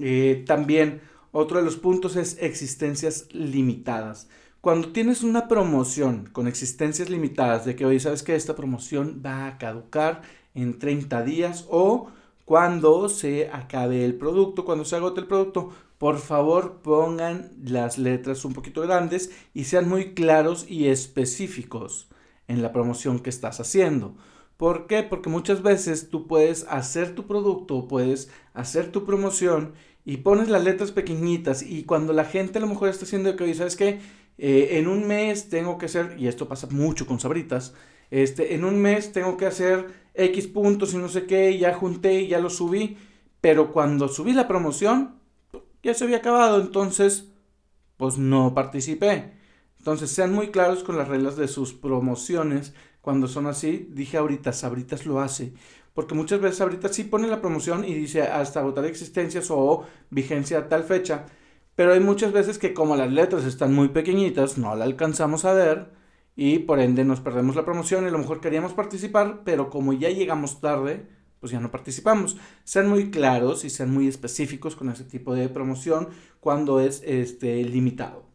Eh, 0.01 0.45
también 0.47 1.01
otro 1.33 1.59
de 1.59 1.65
los 1.65 1.77
puntos 1.77 2.17
es 2.17 2.39
existencias 2.41 3.29
limitadas. 3.33 4.29
Cuando 4.61 4.89
tienes 4.93 5.23
una 5.23 5.49
promoción 5.49 6.29
con 6.33 6.47
existencias 6.47 7.09
limitadas 7.09 7.65
de 7.65 7.77
que, 7.77 7.87
oye, 7.87 8.01
sabes 8.01 8.23
que 8.23 8.35
esta 8.35 8.57
promoción 8.57 9.23
va 9.25 9.47
a 9.47 9.59
caducar 9.59 10.23
en 10.55 10.79
30 10.79 11.23
días 11.23 11.67
o 11.71 12.09
cuando 12.45 13.09
se 13.09 13.49
acabe 13.49 14.05
el 14.05 14.17
producto, 14.17 14.65
cuando 14.65 14.85
se 14.85 14.97
agote 14.97 15.21
el 15.21 15.29
producto, 15.29 15.71
por 15.99 16.19
favor 16.19 16.81
pongan 16.83 17.53
las 17.63 17.97
letras 17.97 18.45
un 18.45 18.53
poquito 18.53 18.81
grandes 18.83 19.31
y 19.55 19.65
sean 19.65 19.89
muy 19.89 20.15
claros 20.15 20.67
y 20.69 20.89
específicos 20.89 22.09
en 22.49 22.63
la 22.63 22.73
promoción 22.73 23.21
que 23.21 23.31
estás 23.31 23.61
haciendo. 23.61 24.17
¿Por 24.57 24.87
qué? 24.87 25.03
Porque 25.03 25.31
muchas 25.31 25.63
veces 25.63 26.11
tú 26.11 26.27
puedes 26.27 26.67
hacer 26.69 27.15
tu 27.15 27.27
producto, 27.27 27.87
puedes 27.89 28.31
hacer 28.53 28.93
tu 28.93 29.07
promoción 29.07 29.75
y 30.05 30.19
pones 30.19 30.49
las 30.49 30.65
letras 30.65 30.93
pequeñitas 30.93 31.63
y 31.63 31.85
cuando 31.85 32.13
la 32.13 32.25
gente 32.25 32.59
a 32.59 32.61
lo 32.61 32.67
mejor 32.67 32.89
está 32.89 33.05
haciendo 33.05 33.37
que, 33.37 33.55
¿sabes 33.55 33.77
qué? 33.77 34.01
Eh, 34.39 34.79
en 34.79 34.89
un 34.89 35.07
mes 35.07 35.49
tengo 35.49 35.79
que 35.79 35.87
hacer, 35.87 36.17
y 36.19 36.29
esto 36.29 36.49
pasa 36.49 36.67
mucho 36.71 37.07
con 37.07 37.21
sabritas, 37.21 37.75
este, 38.11 38.55
en 38.55 38.65
un 38.65 38.81
mes 38.81 39.13
tengo 39.13 39.37
que 39.37 39.47
hacer 39.47 39.93
X 40.15 40.47
puntos 40.49 40.95
y 40.95 40.97
no 40.97 41.09
sé 41.09 41.27
qué, 41.27 41.57
ya 41.59 41.75
junté 41.75 42.23
y 42.23 42.29
ya 42.29 42.41
lo 42.41 42.51
subí, 42.51 42.97
pero 43.41 43.73
cuando 43.73 44.09
subí 44.09 44.33
la 44.33 44.49
promoción, 44.49 45.17
ya 45.83 45.95
se 45.95 46.05
había 46.05 46.19
acabado, 46.19 46.61
entonces, 46.61 47.29
pues 47.97 48.19
no 48.19 48.55
participé. 48.55 49.33
Entonces, 49.79 50.11
sean 50.11 50.33
muy 50.35 50.51
claros 50.51 50.85
con 50.85 50.99
las 50.99 51.09
reglas 51.09 51.37
de 51.37 51.49
sus 51.49 51.73
promociones. 51.73 52.75
Cuando 53.01 53.29
son 53.29 53.47
así, 53.47 53.89
dije 53.91 54.19
ahorita, 54.19 54.53
Sabritas 54.53 55.07
lo 55.07 55.21
hace. 55.21 55.55
Porque 55.95 56.15
muchas 56.15 56.41
veces 56.41 56.59
Sabritas 56.59 56.95
sí 56.95 57.05
pone 57.05 57.29
la 57.29 57.41
promoción 57.41 57.85
y 57.85 57.95
dice 57.95 58.23
hasta 58.23 58.61
agotar 58.61 58.85
existencias 58.85 59.51
o 59.51 59.85
vigencia 60.11 60.59
a 60.59 60.69
tal 60.69 60.85
fecha. 60.85 61.27
Pero 61.75 61.93
hay 61.93 62.01
muchas 62.01 62.33
veces 62.33 62.59
que 62.59 62.75
como 62.75 62.97
las 62.97 63.11
letras 63.11 63.45
están 63.45 63.75
muy 63.75 63.89
pequeñitas, 63.89 64.59
no 64.59 64.75
la 64.77 64.85
alcanzamos 64.85 65.45
a 65.45 65.53
ver 65.53 65.91
y 66.37 66.61
por 66.61 66.81
ende 66.81 67.05
nos 67.05 67.21
perdemos 67.21 67.57
la 67.57 67.65
promoción 67.65 68.05
y 68.05 68.09
a 68.09 68.11
lo 68.11 68.19
mejor 68.19 68.41
queríamos 68.41 68.73
participar, 68.73 69.43
pero 69.45 69.71
como 69.71 69.93
ya 69.93 70.11
llegamos 70.11 70.61
tarde, 70.61 71.07
pues 71.41 71.53
ya 71.53 71.61
no 71.61 71.71
participamos. 71.71 72.37
Sean 72.65 72.89
muy 72.89 73.11
claros 73.11 73.65
y 73.65 73.71
sean 73.71 73.91
muy 73.91 74.09
específicos 74.09 74.77
con 74.77 74.91
ese 74.91 75.05
tipo 75.05 75.35
de 75.35 75.49
promoción 75.49 76.09
cuando 76.39 76.81
es 76.81 77.03
este, 77.05 77.65
limitado. 77.65 78.30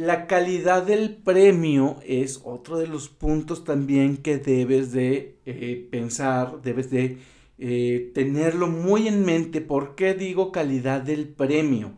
La 0.00 0.26
calidad 0.26 0.84
del 0.84 1.14
premio 1.14 1.98
es 2.06 2.40
otro 2.44 2.78
de 2.78 2.86
los 2.86 3.10
puntos 3.10 3.64
también 3.64 4.16
que 4.16 4.38
debes 4.38 4.92
de 4.92 5.38
eh, 5.44 5.88
pensar, 5.90 6.62
debes 6.62 6.90
de 6.90 7.18
eh, 7.58 8.10
tenerlo 8.14 8.66
muy 8.66 9.08
en 9.08 9.26
mente. 9.26 9.60
¿Por 9.60 9.96
qué 9.96 10.14
digo 10.14 10.52
calidad 10.52 11.02
del 11.02 11.28
premio? 11.28 11.92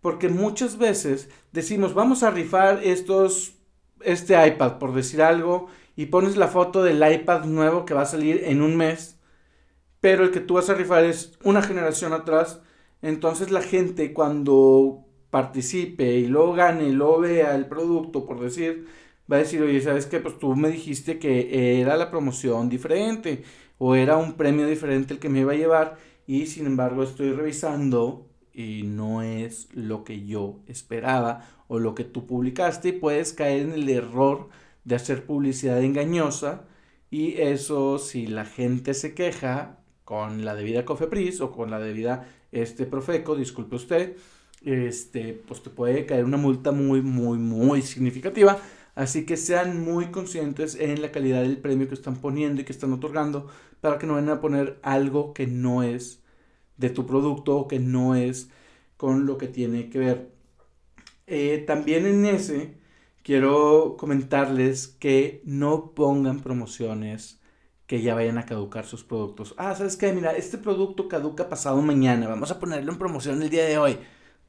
Porque 0.00 0.30
muchas 0.30 0.78
veces 0.78 1.28
decimos, 1.52 1.92
vamos 1.92 2.22
a 2.22 2.30
rifar 2.30 2.80
estos, 2.84 3.56
este 4.00 4.34
iPad, 4.46 4.78
por 4.78 4.94
decir 4.94 5.20
algo, 5.20 5.66
y 5.94 6.06
pones 6.06 6.38
la 6.38 6.48
foto 6.48 6.82
del 6.82 7.04
iPad 7.06 7.44
nuevo 7.44 7.84
que 7.84 7.92
va 7.92 8.00
a 8.00 8.06
salir 8.06 8.44
en 8.46 8.62
un 8.62 8.78
mes, 8.78 9.20
pero 10.00 10.24
el 10.24 10.30
que 10.30 10.40
tú 10.40 10.54
vas 10.54 10.70
a 10.70 10.74
rifar 10.74 11.04
es 11.04 11.38
una 11.44 11.60
generación 11.60 12.14
atrás. 12.14 12.62
Entonces 13.02 13.50
la 13.50 13.60
gente 13.60 14.14
cuando 14.14 15.04
participe 15.32 16.18
y 16.18 16.26
luego 16.26 16.52
gane 16.52 16.88
y 16.88 16.92
luego 16.92 17.20
vea 17.20 17.56
el 17.56 17.66
producto, 17.66 18.26
por 18.26 18.38
decir, 18.38 18.86
va 19.32 19.36
a 19.36 19.38
decir, 19.40 19.62
oye, 19.62 19.80
¿sabes 19.80 20.04
qué? 20.04 20.20
Pues 20.20 20.38
tú 20.38 20.54
me 20.54 20.68
dijiste 20.68 21.18
que 21.18 21.80
era 21.80 21.96
la 21.96 22.10
promoción 22.10 22.68
diferente 22.68 23.42
o 23.78 23.94
era 23.94 24.18
un 24.18 24.34
premio 24.34 24.66
diferente 24.66 25.14
el 25.14 25.20
que 25.20 25.30
me 25.30 25.40
iba 25.40 25.52
a 25.52 25.56
llevar 25.56 25.96
y 26.26 26.46
sin 26.46 26.66
embargo 26.66 27.02
estoy 27.02 27.32
revisando 27.32 28.28
y 28.52 28.82
no 28.84 29.22
es 29.22 29.68
lo 29.72 30.04
que 30.04 30.26
yo 30.26 30.60
esperaba 30.66 31.48
o 31.66 31.78
lo 31.78 31.94
que 31.94 32.04
tú 32.04 32.26
publicaste 32.26 32.90
y 32.90 32.92
puedes 32.92 33.32
caer 33.32 33.62
en 33.62 33.72
el 33.72 33.88
error 33.88 34.50
de 34.84 34.96
hacer 34.96 35.24
publicidad 35.24 35.82
engañosa 35.82 36.66
y 37.10 37.40
eso 37.40 37.98
si 37.98 38.26
la 38.26 38.44
gente 38.44 38.92
se 38.92 39.14
queja 39.14 39.78
con 40.04 40.44
la 40.44 40.54
debida 40.54 40.84
Cofepris 40.84 41.40
o 41.40 41.52
con 41.52 41.70
la 41.70 41.78
debida 41.78 42.28
este 42.52 42.84
Profeco, 42.84 43.34
disculpe 43.34 43.76
usted, 43.76 44.16
este, 44.64 45.34
pues 45.46 45.62
te 45.62 45.70
puede 45.70 46.06
caer 46.06 46.24
una 46.24 46.36
multa 46.36 46.72
muy, 46.72 47.02
muy, 47.02 47.38
muy 47.38 47.82
significativa. 47.82 48.58
Así 48.94 49.24
que 49.24 49.36
sean 49.36 49.82
muy 49.82 50.06
conscientes 50.06 50.74
en 50.74 51.00
la 51.00 51.12
calidad 51.12 51.42
del 51.42 51.58
premio 51.58 51.88
que 51.88 51.94
están 51.94 52.16
poniendo 52.16 52.60
y 52.60 52.64
que 52.64 52.72
están 52.72 52.92
otorgando 52.92 53.48
para 53.80 53.98
que 53.98 54.06
no 54.06 54.14
vayan 54.14 54.30
a 54.30 54.40
poner 54.40 54.78
algo 54.82 55.32
que 55.32 55.46
no 55.46 55.82
es 55.82 56.22
de 56.76 56.90
tu 56.90 57.06
producto 57.06 57.56
o 57.56 57.68
que 57.68 57.78
no 57.78 58.14
es 58.14 58.50
con 58.96 59.26
lo 59.26 59.38
que 59.38 59.48
tiene 59.48 59.88
que 59.90 59.98
ver. 59.98 60.32
Eh, 61.26 61.64
también 61.66 62.06
en 62.06 62.26
ese 62.26 62.76
quiero 63.22 63.96
comentarles 63.98 64.88
que 64.88 65.42
no 65.44 65.92
pongan 65.94 66.40
promociones 66.40 67.40
que 67.86 68.02
ya 68.02 68.14
vayan 68.14 68.38
a 68.38 68.46
caducar 68.46 68.86
sus 68.86 69.04
productos. 69.04 69.54
Ah, 69.58 69.74
¿sabes 69.74 69.96
qué? 69.96 70.12
Mira, 70.12 70.32
este 70.32 70.58
producto 70.58 71.08
caduca 71.08 71.48
pasado 71.48 71.80
mañana. 71.82 72.28
Vamos 72.28 72.50
a 72.50 72.58
ponerlo 72.58 72.92
en 72.92 72.98
promoción 72.98 73.42
el 73.42 73.50
día 73.50 73.64
de 73.64 73.78
hoy. 73.78 73.98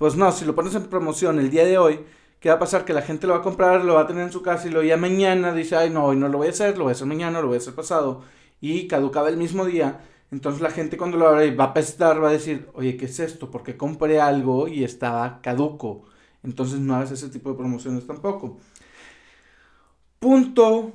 Pues 0.03 0.17
no, 0.17 0.33
si 0.33 0.43
lo 0.43 0.53
pones 0.53 0.75
en 0.75 0.83
promoción 0.88 1.39
el 1.39 1.50
día 1.50 1.63
de 1.63 1.77
hoy, 1.77 2.01
¿qué 2.41 2.50
va 2.50 2.55
a 2.55 2.60
pasar? 2.60 2.83
Que 2.83 2.91
la 2.91 3.03
gente 3.03 3.25
lo 3.25 3.36
va 3.36 3.39
a 3.39 3.41
comprar, 3.41 3.86
lo 3.86 3.93
va 3.93 4.01
a 4.01 4.05
tener 4.05 4.24
en 4.24 4.33
su 4.33 4.41
casa 4.41 4.67
y 4.67 4.69
lo 4.69 4.83
ya 4.83 4.98
mañana 4.98 5.53
dice, 5.53 5.77
ay 5.77 5.91
no, 5.91 6.03
hoy 6.03 6.17
no 6.17 6.27
lo 6.27 6.39
voy 6.39 6.48
a 6.48 6.50
hacer, 6.50 6.77
lo 6.77 6.83
voy 6.83 6.91
a 6.91 6.95
hacer 6.95 7.07
mañana, 7.07 7.39
lo 7.39 7.48
voy 7.48 7.55
a 7.55 7.60
hacer 7.60 7.74
pasado. 7.74 8.22
Y 8.60 8.89
caducaba 8.89 9.29
el 9.29 9.38
mismo 9.38 9.63
día. 9.63 10.01
Entonces 10.29 10.62
la 10.62 10.72
gente 10.72 10.98
cuando 10.98 11.15
lo 11.15 11.29
abre 11.29 11.55
va 11.55 11.63
a 11.63 11.74
pestar, 11.74 12.22
va 12.22 12.27
a 12.27 12.33
decir, 12.33 12.67
oye, 12.74 12.98
¿qué 12.98 13.05
es 13.05 13.17
esto? 13.22 13.50
Porque 13.50 13.77
compré 13.77 14.19
algo 14.19 14.67
y 14.67 14.83
estaba 14.83 15.39
caduco. 15.41 16.03
Entonces 16.43 16.81
no 16.81 16.95
hagas 16.95 17.12
ese 17.12 17.29
tipo 17.29 17.51
de 17.51 17.55
promociones 17.55 18.05
tampoco. 18.05 18.57
Punto 20.19 20.91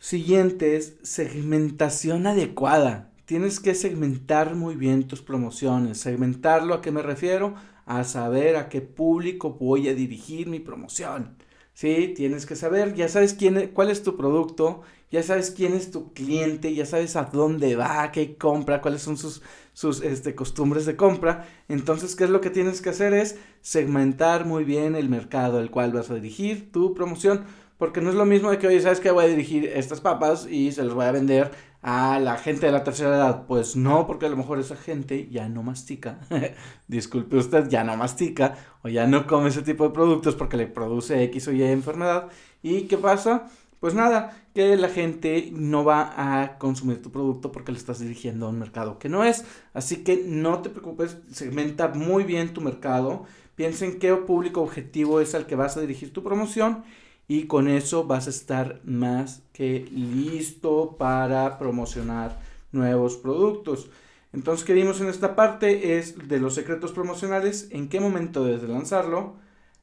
siguiente 0.00 0.74
es 0.74 0.96
segmentación 1.04 2.26
adecuada. 2.26 3.12
Tienes 3.26 3.60
que 3.60 3.76
segmentar 3.76 4.56
muy 4.56 4.74
bien 4.74 5.06
tus 5.06 5.22
promociones. 5.22 5.98
Segmentarlo, 5.98 6.74
¿a 6.74 6.82
qué 6.82 6.90
me 6.90 7.02
refiero? 7.02 7.54
A 7.90 8.04
saber 8.04 8.54
a 8.54 8.68
qué 8.68 8.82
público 8.82 9.56
voy 9.58 9.88
a 9.88 9.94
dirigir 9.94 10.46
mi 10.46 10.60
promoción. 10.60 11.36
¿Sí? 11.74 12.12
Tienes 12.14 12.46
que 12.46 12.54
saber, 12.54 12.94
ya 12.94 13.08
sabes 13.08 13.34
quién, 13.34 13.56
e, 13.56 13.70
cuál 13.70 13.90
es 13.90 14.02
tu 14.04 14.16
producto, 14.16 14.82
ya 15.10 15.24
sabes 15.24 15.50
quién 15.50 15.74
es 15.74 15.90
tu 15.90 16.12
cliente, 16.12 16.72
ya 16.72 16.86
sabes 16.86 17.16
a 17.16 17.24
dónde 17.24 17.74
va, 17.74 18.12
qué 18.12 18.36
compra, 18.36 18.80
cuáles 18.80 19.02
son 19.02 19.16
sus, 19.16 19.42
sus 19.72 20.02
este, 20.02 20.36
costumbres 20.36 20.86
de 20.86 20.94
compra. 20.94 21.48
Entonces, 21.68 22.14
¿qué 22.14 22.24
es 22.24 22.30
lo 22.30 22.40
que 22.40 22.50
tienes 22.50 22.80
que 22.80 22.90
hacer? 22.90 23.12
Es 23.12 23.38
segmentar 23.60 24.44
muy 24.46 24.62
bien 24.62 24.94
el 24.94 25.08
mercado 25.08 25.58
al 25.58 25.70
cual 25.72 25.92
vas 25.92 26.10
a 26.10 26.14
dirigir 26.14 26.70
tu 26.70 26.94
promoción. 26.94 27.44
Porque 27.80 28.02
no 28.02 28.10
es 28.10 28.14
lo 28.14 28.26
mismo 28.26 28.50
de 28.50 28.58
que, 28.58 28.66
oye, 28.66 28.78
¿sabes 28.82 29.00
que 29.00 29.10
Voy 29.10 29.24
a 29.24 29.28
dirigir 29.28 29.64
estas 29.64 30.02
papas 30.02 30.46
y 30.46 30.70
se 30.70 30.84
las 30.84 30.92
voy 30.92 31.06
a 31.06 31.12
vender 31.12 31.50
a 31.80 32.18
la 32.20 32.36
gente 32.36 32.66
de 32.66 32.72
la 32.72 32.84
tercera 32.84 33.16
edad. 33.16 33.46
Pues 33.46 33.74
no, 33.74 34.06
porque 34.06 34.26
a 34.26 34.28
lo 34.28 34.36
mejor 34.36 34.58
esa 34.58 34.76
gente 34.76 35.28
ya 35.30 35.48
no 35.48 35.62
mastica. 35.62 36.20
Disculpe 36.88 37.38
usted, 37.38 37.70
ya 37.70 37.82
no 37.82 37.96
mastica 37.96 38.54
o 38.84 38.88
ya 38.88 39.06
no 39.06 39.26
come 39.26 39.48
ese 39.48 39.62
tipo 39.62 39.84
de 39.84 39.94
productos 39.94 40.34
porque 40.34 40.58
le 40.58 40.66
produce 40.66 41.24
X 41.24 41.48
o 41.48 41.52
Y 41.52 41.62
enfermedad. 41.62 42.28
¿Y 42.62 42.82
qué 42.82 42.98
pasa? 42.98 43.50
Pues 43.80 43.94
nada, 43.94 44.38
que 44.54 44.76
la 44.76 44.90
gente 44.90 45.48
no 45.54 45.82
va 45.82 46.42
a 46.42 46.58
consumir 46.58 47.00
tu 47.00 47.10
producto 47.10 47.50
porque 47.50 47.72
le 47.72 47.78
estás 47.78 47.98
dirigiendo 47.98 48.44
a 48.44 48.50
un 48.50 48.58
mercado 48.58 48.98
que 48.98 49.08
no 49.08 49.24
es. 49.24 49.46
Así 49.72 50.04
que 50.04 50.22
no 50.26 50.60
te 50.60 50.68
preocupes, 50.68 51.16
segmenta 51.32 51.88
muy 51.88 52.24
bien 52.24 52.52
tu 52.52 52.60
mercado. 52.60 53.24
Piensa 53.54 53.86
en 53.86 53.98
qué 53.98 54.14
público 54.16 54.60
objetivo 54.60 55.22
es 55.22 55.34
al 55.34 55.46
que 55.46 55.56
vas 55.56 55.78
a 55.78 55.80
dirigir 55.80 56.12
tu 56.12 56.22
promoción 56.22 56.84
y 57.30 57.44
con 57.44 57.68
eso 57.68 58.08
vas 58.08 58.26
a 58.26 58.30
estar 58.30 58.80
más 58.82 59.44
que 59.52 59.88
listo 59.92 60.96
para 60.98 61.60
promocionar 61.60 62.40
nuevos 62.72 63.18
productos. 63.18 63.88
Entonces, 64.32 64.66
¿qué 64.66 64.72
vimos 64.72 65.00
en 65.00 65.06
esta 65.06 65.36
parte? 65.36 65.96
Es 65.96 66.26
de 66.26 66.40
los 66.40 66.56
secretos 66.56 66.90
promocionales, 66.90 67.68
en 67.70 67.88
qué 67.88 68.00
momento 68.00 68.42
debes 68.42 68.62
de 68.62 68.66
lanzarlo, 68.66 69.36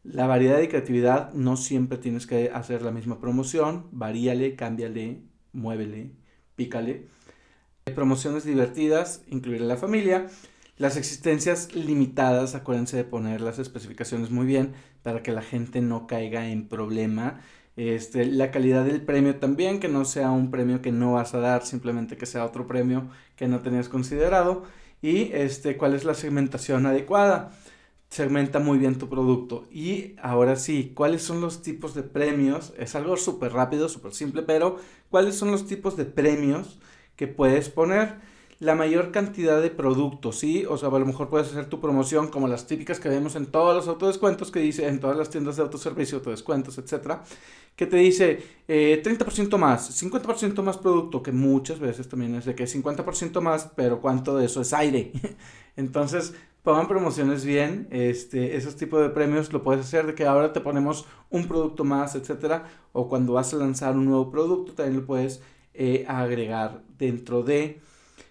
la 0.04 0.28
variedad 0.28 0.60
y 0.60 0.68
creatividad, 0.68 1.32
no 1.32 1.56
siempre 1.56 1.98
tienes 1.98 2.28
que 2.28 2.52
hacer 2.54 2.82
la 2.82 2.92
misma 2.92 3.22
promoción, 3.22 3.88
varíale, 3.94 4.58
cámbiale, 4.58 5.22
muévele, 5.54 6.12
pícale. 6.58 7.08
Promociones 7.96 8.44
divertidas, 8.44 9.24
incluir 9.30 9.62
a 9.62 9.68
la 9.68 9.78
familia. 9.78 10.28
Las 10.76 10.98
existencias 10.98 11.74
limitadas, 11.74 12.56
acuérdense 12.56 12.98
de 12.98 13.06
poner 13.06 13.40
las 13.40 13.58
especificaciones 13.58 14.32
muy 14.32 14.46
bien 14.46 14.74
para 15.08 15.24
que 15.24 15.32
la 15.32 15.42
gente 15.42 15.80
no 15.80 16.06
caiga 16.06 16.50
en 16.50 16.68
problema. 16.68 17.40
Este, 17.78 18.26
la 18.26 18.52
calidad 18.52 18.84
del 18.84 19.02
premio 19.02 19.38
también, 19.38 19.80
que 19.80 19.88
no 19.88 20.04
sea 20.04 20.32
un 20.32 20.52
premio 20.52 20.82
que 20.82 20.92
no 20.92 21.14
vas 21.14 21.34
a 21.34 21.40
dar, 21.40 21.66
simplemente 21.66 22.18
que 22.18 22.26
sea 22.26 22.44
otro 22.44 22.68
premio 22.68 23.10
que 23.38 23.48
no 23.48 23.62
tenías 23.62 23.88
considerado. 23.88 24.64
Y 25.02 25.32
este, 25.32 25.78
cuál 25.78 25.94
es 25.94 26.04
la 26.04 26.14
segmentación 26.14 26.86
adecuada. 26.86 27.58
Segmenta 28.10 28.60
muy 28.60 28.80
bien 28.80 28.98
tu 28.98 29.08
producto. 29.08 29.66
Y 29.72 30.18
ahora 30.22 30.58
sí, 30.58 30.92
¿cuáles 30.94 31.22
son 31.22 31.40
los 31.40 31.62
tipos 31.62 31.96
de 31.96 32.04
premios? 32.04 32.74
Es 32.78 32.94
algo 32.94 33.16
súper 33.16 33.54
rápido, 33.54 33.88
súper 33.88 34.14
simple, 34.14 34.42
pero 34.42 34.76
¿cuáles 35.10 35.36
son 35.36 35.52
los 35.52 35.68
tipos 35.68 35.96
de 35.96 36.04
premios 36.04 36.82
que 37.16 37.28
puedes 37.28 37.70
poner? 37.70 38.16
La 38.60 38.74
mayor 38.74 39.12
cantidad 39.12 39.62
de 39.62 39.70
productos, 39.70 40.40
¿sí? 40.40 40.66
O 40.68 40.78
sea, 40.78 40.90
a 40.90 41.00
lo 41.00 41.06
mejor 41.06 41.30
puedes 41.30 41.50
hacer 41.50 41.68
tu 41.68 41.80
promoción 41.80 42.30
como 42.30 42.48
las 42.48 42.66
típicas 42.66 43.00
que 43.00 43.10
vemos 43.10 43.36
en 43.36 43.46
todos 43.46 43.76
los 43.76 43.88
autodescuentos 43.88 44.50
que 44.52 44.60
dice, 44.60 44.88
en 44.88 45.00
todas 45.00 45.18
las 45.18 45.30
tiendas 45.30 45.58
de 45.58 45.64
autoservicio, 45.64 46.18
autodescuentos, 46.18 46.78
etcétera, 46.78 47.24
que 47.76 47.86
te 47.86 47.98
dice 47.98 48.44
eh, 48.68 49.02
30% 49.06 49.58
más, 49.58 50.04
50% 50.04 50.64
más 50.64 50.78
producto, 50.78 51.22
que 51.22 51.32
muchas 51.32 51.80
veces 51.80 52.10
también 52.10 52.34
es 52.36 52.46
de 52.46 52.56
que 52.56 52.66
50% 52.66 53.42
más, 53.42 53.70
pero 53.76 54.02
¿cuánto 54.02 54.36
de 54.36 54.46
eso 54.46 54.62
es 54.62 54.74
aire? 54.74 55.12
Entonces, 55.76 56.34
pongan 56.64 56.88
promociones 56.88 57.46
bien, 57.46 57.88
este, 57.92 58.58
esos 58.58 58.76
tipos 58.76 59.00
de 59.02 59.10
premios 59.10 59.54
lo 59.54 59.64
puedes 59.64 59.86
hacer 59.86 60.08
de 60.08 60.16
que 60.16 60.26
ahora 60.26 60.52
te 60.52 60.62
ponemos 60.62 61.06
un 61.30 61.48
producto 61.48 61.84
más, 61.84 62.16
etcétera, 62.16 62.68
o 62.92 63.08
cuando 63.08 63.34
vas 63.34 63.54
a 63.54 63.58
lanzar 63.58 63.96
un 63.96 64.06
nuevo 64.06 64.32
producto 64.32 64.74
también 64.74 65.02
lo 65.02 65.06
puedes 65.06 65.44
eh, 65.76 66.06
agregar 66.08 66.82
dentro 66.98 67.44
de 67.44 67.80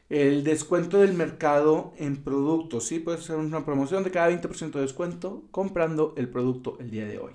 el 0.09 0.45
descuento 0.45 0.99
del 0.99 1.15
mercado 1.15 1.93
en 1.99 2.23
productos. 2.23 2.85
Sí, 2.85 2.99
puede 2.99 3.19
ser 3.19 3.37
una 3.37 3.65
promoción 3.65 4.05
de 4.05 4.11
cada 4.11 4.31
20% 4.31 4.73
de 4.73 4.81
descuento 4.81 5.45
comprando 5.51 6.15
el 6.17 6.29
producto 6.29 6.77
el 6.81 6.91
día 6.91 7.07
de 7.07 7.19
hoy. 7.19 7.33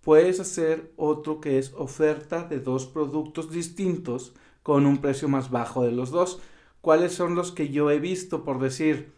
Puedes 0.00 0.40
hacer 0.40 0.92
otro 0.96 1.40
que 1.40 1.58
es 1.58 1.72
oferta 1.74 2.44
de 2.44 2.58
dos 2.58 2.86
productos 2.86 3.50
distintos 3.52 4.34
con 4.62 4.86
un 4.86 4.98
precio 4.98 5.28
más 5.28 5.50
bajo 5.50 5.84
de 5.84 5.92
los 5.92 6.10
dos. 6.10 6.40
¿Cuáles 6.80 7.12
son 7.12 7.36
los 7.36 7.52
que 7.52 7.68
yo 7.68 7.90
he 7.90 8.00
visto? 8.00 8.42
Por 8.42 8.58
decir, 8.60 9.12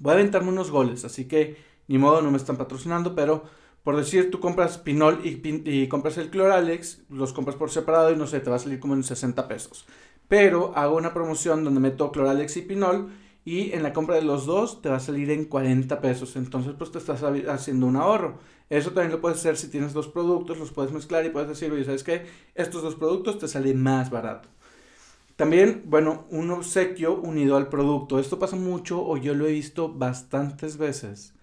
voy 0.00 0.12
a 0.12 0.14
aventarme 0.14 0.48
unos 0.48 0.72
goles, 0.72 1.04
así 1.04 1.26
que 1.26 1.56
ni 1.86 1.98
modo, 1.98 2.22
no 2.22 2.30
me 2.30 2.36
están 2.36 2.56
patrocinando, 2.56 3.14
pero 3.14 3.44
por 3.82 3.96
decir, 3.96 4.30
tú 4.30 4.40
compras 4.40 4.78
Pinol 4.78 5.20
y, 5.24 5.88
compras 5.88 6.16
el 6.16 6.30
Cloralex, 6.30 7.02
los 7.08 7.32
compras 7.32 7.56
por 7.56 7.70
separado 7.70 8.12
y 8.12 8.16
no 8.16 8.26
sé, 8.26 8.40
te 8.40 8.50
va 8.50 8.56
a 8.56 8.60
salir 8.60 8.78
como 8.78 8.94
en 8.94 9.02
60 9.02 9.48
pesos. 9.48 9.86
Pero 10.32 10.72
hago 10.76 10.96
una 10.96 11.12
promoción 11.12 11.62
donde 11.62 11.78
meto 11.78 12.10
Cloralex 12.10 12.56
y 12.56 12.62
Pinol 12.62 13.10
y 13.44 13.72
en 13.72 13.82
la 13.82 13.92
compra 13.92 14.14
de 14.14 14.22
los 14.22 14.46
dos 14.46 14.80
te 14.80 14.88
va 14.88 14.96
a 14.96 15.00
salir 15.00 15.30
en 15.30 15.44
40 15.44 16.00
pesos. 16.00 16.36
Entonces, 16.36 16.72
pues 16.78 16.90
te 16.90 16.96
estás 16.96 17.22
haciendo 17.22 17.84
un 17.84 17.96
ahorro. 17.96 18.38
Eso 18.70 18.92
también 18.92 19.12
lo 19.12 19.20
puedes 19.20 19.40
hacer 19.40 19.58
si 19.58 19.68
tienes 19.68 19.92
dos 19.92 20.08
productos, 20.08 20.58
los 20.58 20.70
puedes 20.70 20.90
mezclar 20.90 21.26
y 21.26 21.28
puedes 21.28 21.50
decir, 21.50 21.70
oye, 21.70 21.84
¿sabes 21.84 22.02
qué? 22.02 22.24
Estos 22.54 22.82
dos 22.82 22.94
productos 22.94 23.40
te 23.40 23.46
salen 23.46 23.82
más 23.82 24.08
barato. 24.08 24.48
También, 25.36 25.82
bueno, 25.84 26.24
un 26.30 26.50
obsequio 26.50 27.20
unido 27.20 27.58
al 27.58 27.68
producto. 27.68 28.18
Esto 28.18 28.38
pasa 28.38 28.56
mucho 28.56 29.04
o 29.06 29.18
yo 29.18 29.34
lo 29.34 29.46
he 29.46 29.52
visto 29.52 29.92
bastantes 29.92 30.78
veces 30.78 31.34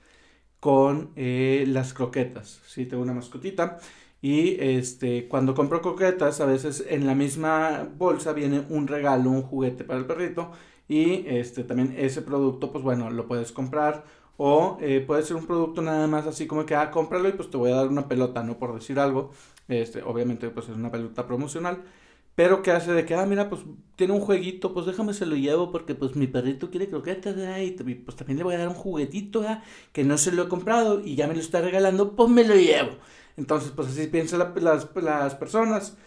con 0.60 1.12
eh, 1.16 1.64
las 1.68 1.94
croquetas. 1.94 2.60
Sí, 2.66 2.88
tengo 2.88 3.04
una 3.04 3.14
mascotita. 3.14 3.78
Y 4.22 4.58
este, 4.60 5.28
cuando 5.28 5.56
compro 5.56 5.82
croquetas, 5.82 6.42
a 6.42 6.46
veces 6.46 6.86
en 6.90 7.08
la 7.08 7.16
misma 7.16 7.88
bolsa 7.98 8.34
viene 8.34 8.64
un 8.70 8.88
regalo, 8.88 9.30
un 9.30 9.44
juguete 9.44 9.84
para 9.84 10.00
el 10.00 10.06
perrito. 10.06 10.52
Y 10.88 11.26
este, 11.28 11.64
también 11.64 11.96
ese 11.98 12.22
producto, 12.22 12.72
pues 12.72 12.84
bueno, 12.84 13.10
lo 13.10 13.28
puedes 13.28 13.52
comprar. 13.52 14.04
O 14.38 14.78
eh, 14.82 15.04
puede 15.06 15.24
ser 15.24 15.36
un 15.36 15.46
producto 15.46 15.82
nada 15.82 16.08
más 16.08 16.26
así 16.28 16.48
como 16.48 16.66
que, 16.66 16.76
ah, 16.76 16.92
cómpralo 16.92 17.30
y 17.30 17.34
pues 17.34 17.50
te 17.50 17.58
voy 17.58 17.72
a 17.72 17.76
dar 17.76 17.88
una 17.90 18.08
pelota, 18.08 18.44
¿no? 18.44 18.58
Por 18.58 18.74
decir 18.74 19.00
algo. 19.00 19.32
Este, 19.68 20.02
obviamente, 20.04 20.50
pues 20.50 20.70
es 20.70 20.76
una 20.76 20.92
pelota 20.92 21.28
promocional. 21.28 21.84
Pero 22.36 22.62
que 22.64 22.72
hace 22.72 22.94
de 22.94 23.06
que, 23.06 23.16
ah, 23.16 23.26
mira, 23.26 23.50
pues 23.50 23.62
tiene 23.98 24.14
un 24.14 24.22
jueguito, 24.22 24.74
pues 24.74 24.86
déjame 24.86 25.14
se 25.14 25.26
lo 25.26 25.36
llevo 25.36 25.72
porque 25.72 25.94
pues 25.94 26.16
mi 26.16 26.26
perrito 26.26 26.70
quiere 26.72 26.88
croquetas, 26.88 27.36
y 27.60 27.72
pues 27.96 28.16
también 28.16 28.38
le 28.38 28.46
voy 28.46 28.56
a 28.56 28.60
dar 28.60 28.70
un 28.70 28.76
juguetito, 28.76 29.44
que 29.92 30.06
no 30.06 30.18
se 30.18 30.32
lo 30.32 30.44
he 30.44 30.48
comprado 30.48 31.02
y 31.02 31.16
ya 31.16 31.28
me 31.28 31.34
lo 31.34 31.42
está 31.42 31.60
regalando, 31.62 32.16
pues 32.16 32.30
me 32.30 32.46
lo 32.46 32.56
llevo. 32.56 32.92
Entonces, 33.40 33.72
pues 33.72 33.88
así 33.88 34.08
piensan 34.08 34.40
las, 34.56 34.88
las 34.96 35.36
personas. 35.36 35.98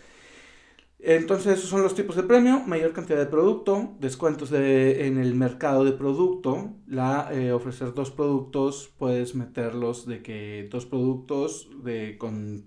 Entonces, 1.05 1.59
esos 1.59 1.69
son 1.69 1.83
los 1.83 1.97
tipos 1.97 2.15
de 2.15 2.23
premio, 2.23 2.61
mayor 2.61 2.93
cantidad 2.93 3.19
de 3.19 3.27
producto, 3.27 3.97
descuentos 3.99 4.51
de, 4.51 5.07
en 5.07 5.19
el 5.19 5.35
mercado 5.35 5.85
de 5.85 5.91
producto, 5.93 6.75
la, 6.87 7.29
eh, 7.33 7.51
ofrecer 7.51 7.93
dos 7.93 8.13
productos, 8.13 8.93
puedes 8.99 9.35
meterlos 9.35 10.07
de 10.07 10.23
que 10.23 10.69
dos 10.71 10.87
productos 10.87 11.69
de, 11.83 12.17
con, 12.19 12.67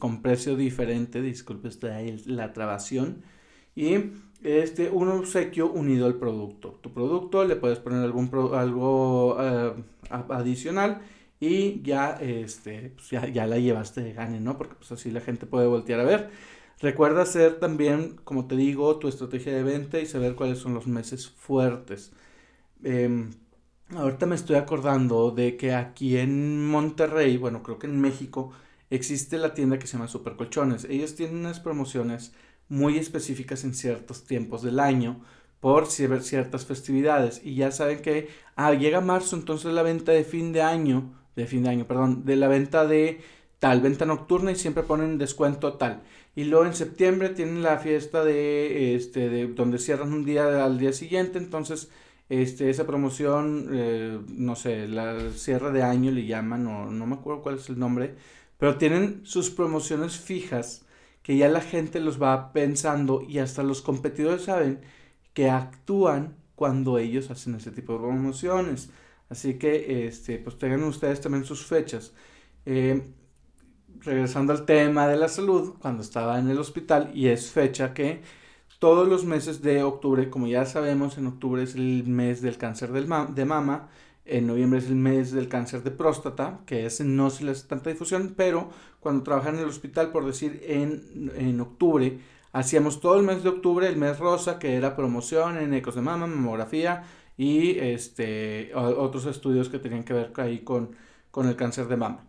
con 0.00 0.20
precio 0.22 0.56
diferente, 0.56 1.22
disculpe 1.22 1.68
la 2.26 2.52
trabación, 2.52 3.22
y 3.76 3.96
este, 4.42 4.90
un 4.90 5.08
obsequio 5.08 5.70
unido 5.70 6.06
al 6.06 6.14
producto. 6.14 6.80
Tu 6.82 6.92
producto 6.92 7.44
le 7.44 7.54
puedes 7.54 7.78
poner 7.78 8.02
algún 8.02 8.28
algo 8.54 9.36
eh, 9.38 9.74
adicional 10.10 11.02
y 11.40 11.82
ya, 11.82 12.12
este, 12.20 12.90
pues 12.96 13.10
ya, 13.10 13.26
ya 13.28 13.46
la 13.46 13.58
llevaste 13.58 14.02
de 14.02 14.12
gane, 14.12 14.40
¿no? 14.40 14.56
Porque 14.58 14.74
pues 14.76 14.92
así 14.92 15.10
la 15.10 15.20
gente 15.20 15.46
puede 15.46 15.66
voltear 15.66 16.00
a 16.00 16.04
ver. 16.04 16.30
Recuerda 16.80 17.22
hacer 17.22 17.58
también, 17.58 18.16
como 18.24 18.46
te 18.46 18.56
digo, 18.56 18.98
tu 18.98 19.08
estrategia 19.08 19.54
de 19.54 19.62
venta 19.62 19.98
y 19.98 20.06
saber 20.06 20.34
cuáles 20.34 20.58
son 20.58 20.74
los 20.74 20.86
meses 20.86 21.28
fuertes. 21.28 22.12
Eh, 22.84 23.28
ahorita 23.94 24.26
me 24.26 24.34
estoy 24.34 24.56
acordando 24.56 25.30
de 25.30 25.56
que 25.56 25.74
aquí 25.74 26.18
en 26.18 26.66
Monterrey, 26.66 27.36
bueno, 27.38 27.62
creo 27.62 27.78
que 27.78 27.86
en 27.86 28.00
México, 28.00 28.52
existe 28.90 29.38
la 29.38 29.54
tienda 29.54 29.78
que 29.78 29.86
se 29.86 29.94
llama 29.94 30.08
Supercolchones. 30.08 30.84
Ellos 30.84 31.14
tienen 31.14 31.38
unas 31.38 31.60
promociones 31.60 32.32
muy 32.68 32.98
específicas 32.98 33.64
en 33.64 33.74
ciertos 33.74 34.24
tiempos 34.24 34.62
del 34.62 34.80
año 34.80 35.20
por 35.60 35.86
ciertas 35.86 36.66
festividades. 36.66 37.40
Y 37.44 37.56
ya 37.56 37.72
saben 37.72 38.00
que 38.02 38.28
ah, 38.56 38.72
llega 38.74 39.00
marzo, 39.00 39.36
entonces 39.36 39.72
la 39.72 39.82
venta 39.82 40.12
de 40.12 40.24
fin 40.24 40.52
de 40.52 40.62
año, 40.62 41.12
de 41.36 41.46
fin 41.46 41.62
de 41.62 41.70
año, 41.70 41.86
perdón, 41.86 42.24
de 42.24 42.36
la 42.36 42.48
venta 42.48 42.86
de 42.86 43.20
tal, 43.58 43.80
venta 43.80 44.04
nocturna 44.06 44.52
y 44.52 44.56
siempre 44.56 44.82
ponen 44.82 45.18
descuento 45.18 45.74
tal. 45.74 46.02
Y 46.34 46.44
luego 46.44 46.66
en 46.66 46.74
septiembre 46.74 47.30
tienen 47.30 47.62
la 47.62 47.78
fiesta 47.78 48.24
de, 48.24 48.94
este, 48.96 49.28
de 49.28 49.46
donde 49.48 49.78
cierran 49.78 50.12
un 50.12 50.24
día 50.24 50.64
al 50.64 50.78
día 50.78 50.92
siguiente, 50.92 51.38
entonces 51.38 51.90
este, 52.28 52.70
esa 52.70 52.86
promoción, 52.86 53.68
eh, 53.72 54.20
no 54.28 54.56
sé, 54.56 54.88
la 54.88 55.30
cierre 55.30 55.70
de 55.72 55.82
año 55.82 56.10
le 56.10 56.26
llaman, 56.26 56.66
o 56.66 56.90
no 56.90 57.06
me 57.06 57.14
acuerdo 57.14 57.42
cuál 57.42 57.56
es 57.56 57.68
el 57.68 57.78
nombre, 57.78 58.16
pero 58.58 58.78
tienen 58.78 59.20
sus 59.24 59.50
promociones 59.50 60.18
fijas 60.18 60.84
que 61.22 61.36
ya 61.36 61.48
la 61.48 61.60
gente 61.60 62.00
los 62.00 62.22
va 62.22 62.52
pensando 62.52 63.22
y 63.26 63.38
hasta 63.38 63.62
los 63.62 63.82
competidores 63.82 64.42
saben 64.44 64.80
que 65.34 65.50
actúan 65.50 66.36
cuando 66.54 66.98
ellos 66.98 67.30
hacen 67.30 67.56
ese 67.56 67.70
tipo 67.70 67.94
de 67.94 67.98
promociones. 68.00 68.90
Así 69.28 69.54
que, 69.54 70.06
este, 70.06 70.38
pues 70.38 70.58
tengan 70.58 70.84
ustedes 70.84 71.20
también 71.20 71.44
sus 71.44 71.64
fechas. 71.66 72.12
Eh, 72.64 73.02
regresando 74.00 74.52
al 74.52 74.64
tema 74.64 75.08
de 75.08 75.16
la 75.16 75.28
salud, 75.28 75.74
cuando 75.80 76.02
estaba 76.02 76.38
en 76.38 76.48
el 76.48 76.58
hospital, 76.58 77.10
y 77.14 77.28
es 77.28 77.50
fecha 77.50 77.92
que 77.94 78.22
todos 78.78 79.08
los 79.08 79.24
meses 79.24 79.62
de 79.62 79.82
octubre, 79.82 80.30
como 80.30 80.46
ya 80.46 80.64
sabemos, 80.64 81.18
en 81.18 81.26
octubre 81.26 81.62
es 81.62 81.74
el 81.74 82.04
mes 82.06 82.42
del 82.42 82.58
cáncer 82.58 82.92
del 82.92 83.08
de 83.34 83.44
mama, 83.44 83.88
en 84.24 84.46
noviembre 84.46 84.80
es 84.80 84.86
el 84.86 84.96
mes 84.96 85.32
del 85.32 85.48
cáncer 85.48 85.82
de 85.82 85.90
próstata, 85.90 86.60
que 86.66 86.86
ese 86.86 87.04
no 87.04 87.30
se 87.30 87.44
le 87.44 87.52
hace 87.52 87.66
tanta 87.66 87.90
difusión, 87.90 88.34
pero 88.36 88.70
cuando 89.00 89.22
trabajaba 89.22 89.56
en 89.56 89.62
el 89.62 89.68
hospital, 89.68 90.10
por 90.10 90.26
decir, 90.26 90.60
en, 90.66 91.30
en 91.36 91.60
octubre, 91.60 92.18
hacíamos 92.52 93.00
todo 93.00 93.18
el 93.18 93.24
mes 93.24 93.42
de 93.42 93.50
octubre, 93.50 93.88
el 93.88 93.96
mes 93.96 94.18
rosa, 94.18 94.58
que 94.58 94.74
era 94.74 94.96
promoción 94.96 95.58
en 95.58 95.74
ecos 95.74 95.94
de 95.94 96.02
mama, 96.02 96.26
mamografía 96.26 97.04
y 97.36 97.78
este, 97.78 98.72
otros 98.74 99.26
estudios 99.26 99.68
que 99.68 99.78
tenían 99.78 100.04
que 100.04 100.12
ver 100.12 100.32
ahí 100.36 100.60
con, 100.60 100.90
con 101.30 101.48
el 101.48 101.56
cáncer 101.56 101.88
de 101.88 101.96
mama. 101.96 102.24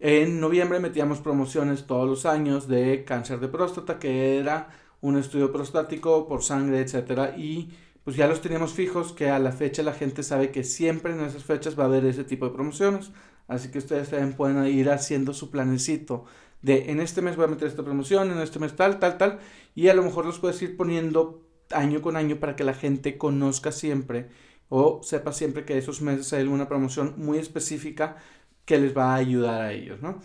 En 0.00 0.40
noviembre 0.40 0.80
metíamos 0.80 1.20
promociones 1.20 1.86
todos 1.86 2.08
los 2.08 2.24
años 2.24 2.68
de 2.68 3.04
cáncer 3.04 3.40
de 3.40 3.48
próstata, 3.48 3.98
que 3.98 4.38
era 4.38 4.68
un 5.00 5.16
estudio 5.16 5.52
prostático 5.52 6.26
por 6.28 6.42
sangre, 6.42 6.80
etcétera, 6.80 7.34
y 7.36 7.70
pues 8.04 8.16
ya 8.16 8.26
los 8.26 8.40
teníamos 8.40 8.72
fijos 8.72 9.12
que 9.12 9.28
a 9.28 9.38
la 9.38 9.52
fecha 9.52 9.82
la 9.82 9.92
gente 9.92 10.22
sabe 10.22 10.50
que 10.50 10.64
siempre 10.64 11.12
en 11.12 11.20
esas 11.20 11.44
fechas 11.44 11.78
va 11.78 11.84
a 11.84 11.86
haber 11.86 12.06
ese 12.06 12.24
tipo 12.24 12.46
de 12.46 12.54
promociones. 12.54 13.10
Así 13.48 13.70
que 13.70 13.78
ustedes 13.78 14.10
también 14.10 14.34
pueden 14.34 14.64
ir 14.66 14.90
haciendo 14.90 15.34
su 15.34 15.50
planecito 15.50 16.24
de 16.62 16.90
en 16.90 17.00
este 17.00 17.22
mes 17.22 17.36
voy 17.36 17.44
a 17.44 17.48
meter 17.48 17.68
esta 17.68 17.84
promoción, 17.84 18.30
en 18.30 18.38
este 18.38 18.58
mes 18.58 18.74
tal, 18.74 18.98
tal, 18.98 19.16
tal, 19.18 19.38
y 19.74 19.88
a 19.88 19.94
lo 19.94 20.02
mejor 20.02 20.26
los 20.26 20.38
puedes 20.38 20.60
ir 20.62 20.76
poniendo 20.76 21.47
año 21.72 22.02
con 22.02 22.16
año 22.16 22.36
para 22.36 22.56
que 22.56 22.64
la 22.64 22.74
gente 22.74 23.18
conozca 23.18 23.72
siempre 23.72 24.28
o 24.68 25.00
sepa 25.02 25.32
siempre 25.32 25.64
que 25.64 25.78
esos 25.78 26.02
meses 26.02 26.32
hay 26.32 26.42
alguna 26.42 26.68
promoción 26.68 27.14
muy 27.16 27.38
específica 27.38 28.16
que 28.64 28.78
les 28.78 28.96
va 28.96 29.14
a 29.14 29.16
ayudar 29.16 29.62
a 29.62 29.72
ellos, 29.72 30.02
¿no? 30.02 30.20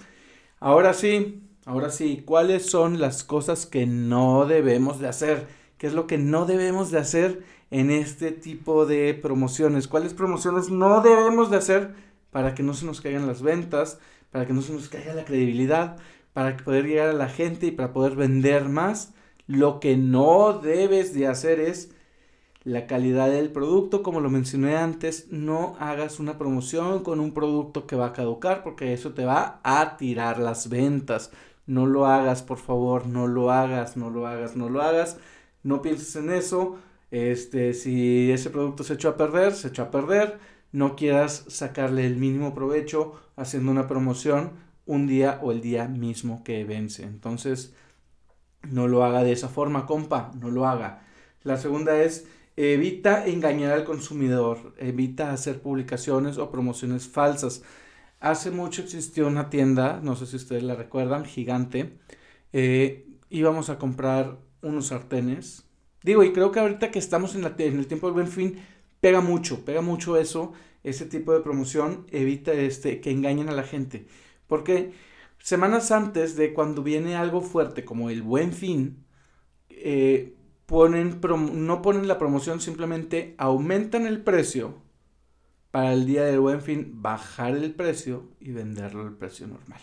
Ahora 0.59 0.93
sí, 0.93 1.43
ahora 1.65 1.89
sí, 1.89 2.23
¿cuáles 2.25 2.65
son 2.65 2.99
las 2.99 3.23
cosas 3.23 3.65
que 3.65 3.85
no 3.85 4.45
debemos 4.45 4.99
de 4.99 5.07
hacer? 5.07 5.47
¿Qué 5.77 5.87
es 5.87 5.93
lo 5.93 6.07
que 6.07 6.17
no 6.17 6.45
debemos 6.45 6.91
de 6.91 6.99
hacer 6.99 7.43
en 7.71 7.89
este 7.89 8.31
tipo 8.31 8.85
de 8.85 9.13
promociones? 9.13 9.87
¿Cuáles 9.87 10.13
promociones 10.13 10.69
no 10.69 11.01
debemos 11.01 11.49
de 11.51 11.57
hacer 11.57 11.95
para 12.31 12.53
que 12.55 12.63
no 12.63 12.73
se 12.73 12.85
nos 12.85 13.01
caigan 13.01 13.27
las 13.27 13.41
ventas, 13.41 13.99
para 14.31 14.45
que 14.45 14.53
no 14.53 14.61
se 14.61 14.73
nos 14.73 14.89
caiga 14.89 15.13
la 15.13 15.25
credibilidad, 15.25 15.97
para 16.33 16.57
poder 16.57 16.85
llegar 16.85 17.09
a 17.09 17.13
la 17.13 17.29
gente 17.29 17.67
y 17.67 17.71
para 17.71 17.93
poder 17.93 18.15
vender 18.15 18.67
más? 18.67 19.13
Lo 19.47 19.79
que 19.79 19.97
no 19.97 20.59
debes 20.59 21.13
de 21.13 21.27
hacer 21.27 21.59
es 21.59 21.91
la 22.63 22.87
calidad 22.87 23.29
del 23.29 23.51
producto, 23.51 24.03
como 24.03 24.21
lo 24.21 24.29
mencioné 24.29 24.77
antes, 24.77 25.27
no 25.31 25.75
hagas 25.79 26.19
una 26.19 26.37
promoción 26.37 27.03
con 27.03 27.19
un 27.19 27.33
producto 27.33 27.85
que 27.87 27.97
va 27.97 28.07
a 28.07 28.13
caducar 28.13 28.63
porque 28.63 28.93
eso 28.93 29.13
te 29.13 29.25
va 29.25 29.59
a 29.63 29.97
tirar 29.97 30.39
las 30.39 30.69
ventas. 30.69 31.31
No 31.65 31.85
lo 31.85 32.05
hagas, 32.05 32.41
por 32.41 32.57
favor, 32.57 33.05
no 33.07 33.27
lo 33.27 33.51
hagas, 33.51 33.97
no 33.97 34.09
lo 34.09 34.27
hagas, 34.27 34.55
no 34.55 34.69
lo 34.69 34.81
hagas. 34.81 35.17
No 35.63 35.81
pienses 35.81 36.15
en 36.15 36.31
eso. 36.31 36.77
Este, 37.11 37.73
si 37.73 38.31
ese 38.31 38.49
producto 38.49 38.83
se 38.83 38.93
echó 38.95 39.09
a 39.09 39.17
perder, 39.17 39.53
se 39.53 39.69
echó 39.69 39.83
a 39.83 39.91
perder. 39.91 40.39
No 40.71 40.95
quieras 40.95 41.45
sacarle 41.49 42.05
el 42.05 42.15
mínimo 42.17 42.53
provecho 42.53 43.13
haciendo 43.35 43.71
una 43.71 43.87
promoción 43.87 44.51
un 44.85 45.07
día 45.07 45.39
o 45.43 45.51
el 45.51 45.61
día 45.61 45.87
mismo 45.87 46.43
que 46.43 46.63
vence. 46.65 47.03
Entonces, 47.03 47.73
no 48.69 48.87
lo 48.87 49.03
haga 49.03 49.23
de 49.23 49.31
esa 49.31 49.49
forma, 49.49 49.85
compa, 49.85 50.31
no 50.39 50.49
lo 50.49 50.67
haga. 50.67 51.03
La 51.43 51.57
segunda 51.57 52.01
es 52.01 52.25
Evita 52.55 53.25
engañar 53.25 53.71
al 53.71 53.83
consumidor, 53.83 54.75
evita 54.77 55.31
hacer 55.31 55.59
publicaciones 55.59 56.37
o 56.37 56.51
promociones 56.51 57.07
falsas. 57.07 57.63
Hace 58.19 58.51
mucho 58.51 58.83
existió 58.83 59.27
una 59.27 59.49
tienda, 59.49 59.99
no 60.03 60.15
sé 60.15 60.27
si 60.27 60.35
ustedes 60.35 60.61
la 60.61 60.75
recuerdan, 60.75 61.25
gigante. 61.25 61.97
Eh, 62.53 63.07
íbamos 63.31 63.69
a 63.71 63.79
comprar 63.79 64.37
unos 64.61 64.87
sartenes. 64.87 65.65
Digo, 66.03 66.23
y 66.23 66.31
creo 66.31 66.51
que 66.51 66.59
ahorita 66.59 66.91
que 66.91 66.99
estamos 66.99 67.33
en, 67.33 67.41
la, 67.41 67.55
en 67.57 67.79
el 67.79 67.87
tiempo 67.87 68.07
del 68.07 68.13
buen 68.13 68.27
fin, 68.27 68.59
pega 69.01 69.21
mucho, 69.21 69.65
pega 69.65 69.81
mucho 69.81 70.17
eso, 70.17 70.53
ese 70.83 71.05
tipo 71.07 71.33
de 71.33 71.39
promoción, 71.39 72.05
evita 72.11 72.53
este, 72.53 73.01
que 73.01 73.09
engañen 73.09 73.49
a 73.49 73.53
la 73.53 73.63
gente. 73.63 74.05
Porque 74.45 74.93
semanas 75.43 75.91
antes 75.91 76.37
de 76.37 76.53
cuando 76.53 76.83
viene 76.83 77.17
algo 77.17 77.41
fuerte 77.41 77.83
como 77.83 78.09
el 78.09 78.21
buen 78.21 78.53
fin, 78.53 79.05
eh, 79.69 80.37
ponen 80.65 81.19
no 81.53 81.81
ponen 81.81 82.07
la 82.07 82.17
promoción, 82.17 82.61
simplemente 82.61 83.35
aumentan 83.37 84.07
el 84.07 84.23
precio 84.23 84.81
para 85.69 85.91
el 85.91 86.05
día 86.05 86.23
del 86.23 86.39
buen 86.39 86.61
fin, 86.61 87.01
bajar 87.01 87.57
el 87.57 87.75
precio 87.75 88.29
y 88.39 88.53
venderlo 88.53 89.01
al 89.01 89.17
precio 89.17 89.45
normal. 89.47 89.81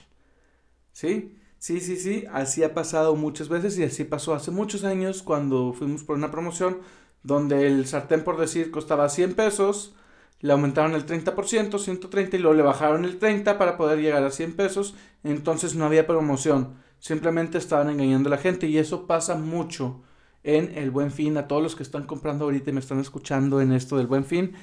¿Sí? 0.92 1.36
Sí, 1.58 1.80
sí, 1.80 1.96
sí, 1.96 2.24
así 2.32 2.62
ha 2.62 2.72
pasado 2.72 3.14
muchas 3.14 3.50
veces 3.50 3.76
y 3.78 3.84
así 3.84 4.04
pasó 4.04 4.34
hace 4.34 4.50
muchos 4.50 4.84
años 4.84 5.22
cuando 5.22 5.74
fuimos 5.74 6.04
por 6.04 6.16
una 6.16 6.30
promoción 6.30 6.78
donde 7.22 7.66
el 7.66 7.86
sartén 7.86 8.24
por 8.24 8.38
decir 8.38 8.70
costaba 8.70 9.10
100 9.10 9.34
pesos, 9.34 9.94
le 10.40 10.52
aumentaron 10.52 10.94
el 10.94 11.06
30%, 11.06 11.78
130 11.78 12.36
y 12.36 12.40
luego 12.40 12.56
le 12.56 12.62
bajaron 12.62 13.04
el 13.04 13.18
30 13.18 13.58
para 13.58 13.76
poder 13.76 14.00
llegar 14.00 14.24
a 14.24 14.30
100 14.30 14.56
pesos, 14.56 14.94
entonces 15.22 15.74
no 15.74 15.84
había 15.84 16.06
promoción, 16.06 16.74
simplemente 16.98 17.58
estaban 17.58 17.90
engañando 17.90 18.28
a 18.28 18.36
la 18.36 18.38
gente 18.38 18.66
y 18.66 18.78
eso 18.78 19.06
pasa 19.06 19.34
mucho 19.36 20.02
en 20.42 20.76
el 20.76 20.90
buen 20.90 21.10
fin, 21.10 21.36
a 21.36 21.46
todos 21.46 21.62
los 21.62 21.76
que 21.76 21.82
están 21.82 22.06
comprando 22.06 22.44
ahorita 22.44 22.70
y 22.70 22.72
me 22.72 22.80
están 22.80 23.00
escuchando 23.00 23.60
en 23.60 23.72
esto 23.72 23.98
del 23.98 24.06
buen 24.06 24.24
fin, 24.24 24.54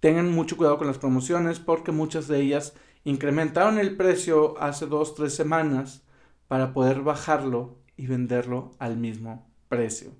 tengan 0.00 0.30
mucho 0.30 0.56
cuidado 0.56 0.78
con 0.78 0.86
las 0.86 0.98
promociones 0.98 1.58
porque 1.58 1.90
muchas 1.90 2.28
de 2.28 2.40
ellas 2.40 2.74
incrementaron 3.04 3.78
el 3.78 3.96
precio 3.96 4.54
hace 4.60 4.86
dos, 4.86 5.14
tres 5.14 5.34
semanas 5.34 6.02
para 6.46 6.72
poder 6.72 7.00
bajarlo 7.02 7.78
y 7.96 8.06
venderlo 8.06 8.72
al 8.78 8.96
mismo 8.96 9.50
precio. 9.68 10.12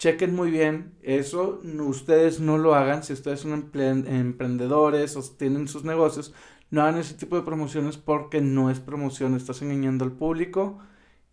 Chequen 0.00 0.34
muy 0.34 0.50
bien 0.50 0.94
eso, 1.02 1.60
ustedes 1.86 2.40
no 2.40 2.56
lo 2.56 2.74
hagan, 2.74 3.02
si 3.02 3.12
ustedes 3.12 3.40
son 3.40 3.70
emprendedores 3.74 5.14
o 5.14 5.22
tienen 5.22 5.68
sus 5.68 5.84
negocios, 5.84 6.32
no 6.70 6.80
hagan 6.80 6.98
ese 6.98 7.12
tipo 7.12 7.36
de 7.36 7.42
promociones 7.42 7.98
porque 7.98 8.40
no 8.40 8.70
es 8.70 8.80
promoción, 8.80 9.34
estás 9.36 9.60
engañando 9.60 10.06
al 10.06 10.12
público 10.12 10.78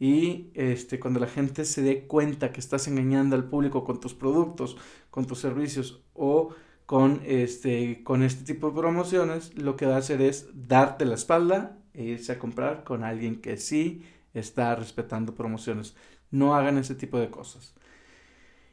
y 0.02 0.52
este, 0.54 1.00
cuando 1.00 1.22
la 1.22 1.28
gente 1.28 1.64
se 1.64 1.82
dé 1.82 2.08
cuenta 2.08 2.52
que 2.52 2.60
estás 2.60 2.90
engañando 2.90 3.38
al 3.38 3.46
público 3.46 3.86
con 3.86 4.02
tus 4.02 4.14
productos, 4.14 4.76
con 5.12 5.26
tus 5.26 5.40
servicios 5.40 6.04
o 6.14 6.54
con 6.86 7.22
este, 7.24 8.04
con 8.04 8.22
este 8.22 8.44
tipo 8.44 8.68
de 8.72 8.82
promociones, 8.82 9.58
lo 9.58 9.78
que 9.78 9.86
va 9.86 9.96
a 9.96 10.00
hacer 10.00 10.22
es 10.22 10.50
darte 10.54 11.06
la 11.06 11.16
espalda 11.16 11.78
e 11.94 12.04
irse 12.04 12.34
a 12.34 12.40
comprar 12.40 12.84
con 12.84 13.06
alguien 13.06 13.40
que 13.40 13.56
sí 13.56 14.04
está 14.34 14.76
respetando 14.76 15.36
promociones. 15.36 15.96
No 16.32 16.54
hagan 16.54 16.78
ese 16.78 16.96
tipo 16.96 17.18
de 17.18 17.30
cosas. 17.30 17.74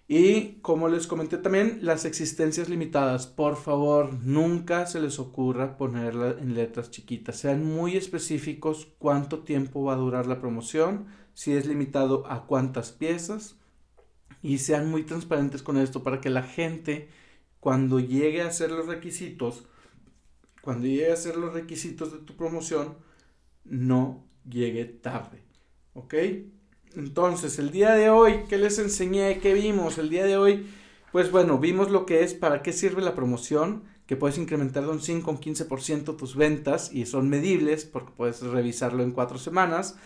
Y 0.07 0.57
como 0.61 0.89
les 0.89 1.07
comenté 1.07 1.39
también, 1.39 1.79
las 1.81 2.05
existencias 2.05 2.69
limitadas, 2.69 3.27
por 3.27 3.57
favor, 3.57 4.13
nunca 4.23 4.87
se 4.87 5.01
les 5.01 5.19
ocurra 5.19 5.79
ponerla 5.79 6.37
en 6.39 6.55
letras 6.55 6.91
chiquitas. 6.91 7.37
Sean 7.37 7.65
muy 7.65 7.97
específicos 7.97 8.93
cuánto 8.99 9.41
tiempo 9.45 9.83
va 9.85 9.95
a 9.95 9.97
durar 9.97 10.27
la 10.27 10.41
promoción, 10.41 11.07
si 11.33 11.53
es 11.53 11.67
limitado 11.67 12.27
a 12.27 12.47
cuántas 12.47 12.93
piezas 12.93 13.59
y 14.43 14.59
sean 14.59 14.91
muy 14.91 15.05
transparentes 15.05 15.63
con 15.63 15.79
esto 15.79 16.03
para 16.03 16.21
que 16.21 16.29
la 16.29 16.43
gente 16.43 17.09
cuando 17.61 17.99
llegue 17.99 18.43
a 18.43 18.49
hacer 18.49 18.71
los 18.71 18.87
requisitos, 18.87 19.67
cuando 20.61 20.87
llegue 20.87 21.11
a 21.11 21.15
hacer 21.15 21.37
los 21.37 21.55
requisitos 21.55 22.13
de 22.13 22.19
tu 22.19 22.37
promoción, 22.37 22.99
no 23.65 24.27
llegue 24.47 24.85
tarde. 24.85 25.43
¿Ok? 25.95 26.15
Entonces, 26.97 27.59
el 27.59 27.71
día 27.71 27.93
de 27.95 28.11
hoy, 28.11 28.45
¿qué 28.49 28.57
les 28.57 28.79
enseñé? 28.79 29.39
¿Qué 29.39 29.53
vimos? 29.55 29.99
El 29.99 30.11
día 30.11 30.25
de 30.25 30.37
hoy, 30.37 30.67
pues 31.13 31.31
bueno, 31.31 31.59
vimos 31.59 31.91
lo 31.91 32.07
que 32.07 32.23
es, 32.23 32.35
para 32.35 32.63
qué 32.63 32.73
sirve 32.73 33.03
la 33.03 33.15
promoción, 33.15 33.83
que 34.07 34.17
puedes 34.17 34.39
incrementar 34.39 34.85
de 34.85 34.91
un 34.91 35.01
5 35.01 35.29
a 35.29 35.35
un 35.35 35.41
15% 35.41 36.17
tus 36.17 36.37
ventas 36.37 36.93
y 36.93 37.07
son 37.07 37.29
medibles 37.29 37.85
porque 37.85 38.13
puedes 38.17 38.43
revisarlo 38.43 39.03
en 39.03 39.13
cuatro 39.13 39.39
semanas. 39.39 39.97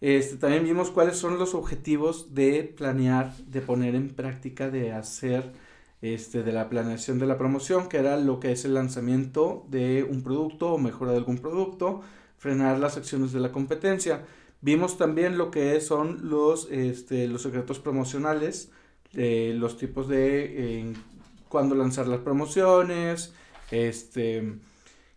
Este, 0.00 0.36
también 0.36 0.64
vimos 0.64 0.90
cuáles 0.90 1.16
son 1.16 1.38
los 1.38 1.54
objetivos 1.54 2.34
de 2.34 2.62
planear, 2.76 3.36
de 3.36 3.60
poner 3.60 3.94
en 3.94 4.10
práctica, 4.10 4.70
de 4.70 4.92
hacer 4.92 5.52
este, 6.00 6.42
de 6.42 6.52
la 6.52 6.68
planeación 6.68 7.18
de 7.18 7.26
la 7.26 7.38
promoción, 7.38 7.88
que 7.88 7.98
era 7.98 8.16
lo 8.16 8.40
que 8.40 8.52
es 8.52 8.64
el 8.64 8.74
lanzamiento 8.74 9.66
de 9.68 10.04
un 10.08 10.22
producto 10.22 10.72
o 10.72 10.78
mejora 10.78 11.12
de 11.12 11.18
algún 11.18 11.38
producto, 11.38 12.02
frenar 12.38 12.78
las 12.78 12.96
acciones 12.96 13.32
de 13.32 13.40
la 13.40 13.52
competencia. 13.52 14.24
Vimos 14.62 14.98
también 14.98 15.38
lo 15.38 15.50
que 15.50 15.80
son 15.80 16.28
los, 16.28 16.68
este, 16.70 17.26
los 17.28 17.42
secretos 17.42 17.78
promocionales, 17.78 18.70
los 19.12 19.76
tipos 19.78 20.08
de 20.08 20.94
cuándo 21.48 21.74
lanzar 21.74 22.06
las 22.06 22.20
promociones, 22.20 23.32
este, 23.70 24.58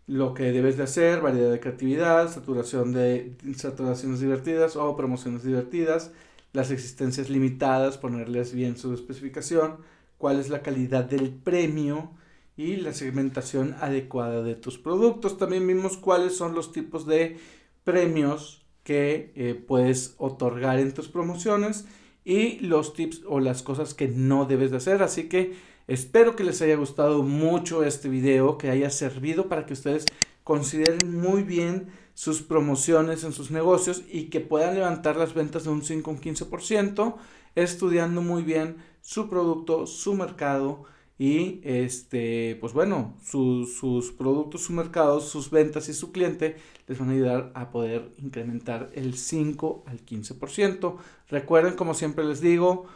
lo 0.06 0.34
que 0.34 0.52
debes 0.52 0.76
de 0.76 0.82
hacer, 0.82 1.20
variedad 1.20 1.50
de 1.50 1.60
creatividad, 1.60 2.30
saturación 2.30 2.92
de 2.92 3.36
saturaciones 3.56 4.20
divertidas 4.20 4.76
o 4.76 4.96
promociones 4.96 5.44
divertidas, 5.44 6.12
las 6.52 6.70
existencias 6.70 7.30
limitadas, 7.30 7.98
ponerles 7.98 8.52
bien 8.52 8.76
su 8.76 8.92
especificación, 8.92 9.78
cuál 10.18 10.38
es 10.40 10.50
la 10.50 10.62
calidad 10.62 11.04
del 11.04 11.30
premio 11.30 12.12
y 12.56 12.76
la 12.76 12.92
segmentación 12.92 13.74
adecuada 13.80 14.42
de 14.42 14.54
tus 14.54 14.78
productos. 14.78 15.38
También 15.38 15.66
vimos 15.66 15.96
cuáles 15.96 16.36
son 16.36 16.54
los 16.54 16.72
tipos 16.72 17.06
de 17.06 17.38
premios 17.82 18.63
que 18.84 19.32
eh, 19.34 19.54
puedes 19.54 20.14
otorgar 20.18 20.78
en 20.78 20.92
tus 20.92 21.08
promociones 21.08 21.86
y 22.24 22.60
los 22.60 22.94
tips 22.94 23.22
o 23.26 23.40
las 23.40 23.62
cosas 23.62 23.94
que 23.94 24.08
no 24.08 24.44
debes 24.44 24.70
de 24.70 24.76
hacer. 24.76 25.02
Así 25.02 25.28
que 25.28 25.54
espero 25.88 26.36
que 26.36 26.44
les 26.44 26.62
haya 26.62 26.76
gustado 26.76 27.22
mucho 27.22 27.82
este 27.82 28.08
video, 28.08 28.58
que 28.58 28.70
haya 28.70 28.90
servido 28.90 29.48
para 29.48 29.66
que 29.66 29.72
ustedes 29.72 30.04
consideren 30.44 31.20
muy 31.20 31.42
bien 31.42 31.88
sus 32.14 32.42
promociones 32.42 33.24
en 33.24 33.32
sus 33.32 33.50
negocios 33.50 34.02
y 34.08 34.24
que 34.24 34.40
puedan 34.40 34.74
levantar 34.74 35.16
las 35.16 35.34
ventas 35.34 35.64
de 35.64 35.70
un 35.70 35.82
5 35.82 36.08
o 36.08 36.14
un 36.14 36.20
15%, 36.20 37.16
estudiando 37.56 38.22
muy 38.22 38.42
bien 38.42 38.76
su 39.00 39.28
producto, 39.28 39.86
su 39.86 40.14
mercado 40.14 40.84
y 41.18 41.60
este, 41.62 42.56
pues 42.60 42.72
bueno, 42.72 43.14
sus 43.22 44.12
productos, 44.18 44.62
su 44.62 44.72
mercado, 44.72 45.20
sus 45.20 45.50
ventas 45.50 45.88
y 45.88 45.94
su 45.94 46.10
cliente 46.10 46.56
les 46.88 46.98
van 46.98 47.10
a 47.10 47.12
ayudar 47.12 47.52
a 47.54 47.70
poder 47.70 48.10
incrementar 48.18 48.90
el 48.94 49.14
5 49.14 49.84
al 49.86 50.04
15%. 50.04 50.96
Recuerden, 51.28 51.74
como 51.74 51.94
siempre 51.94 52.24
les 52.24 52.40
digo, 52.40 52.86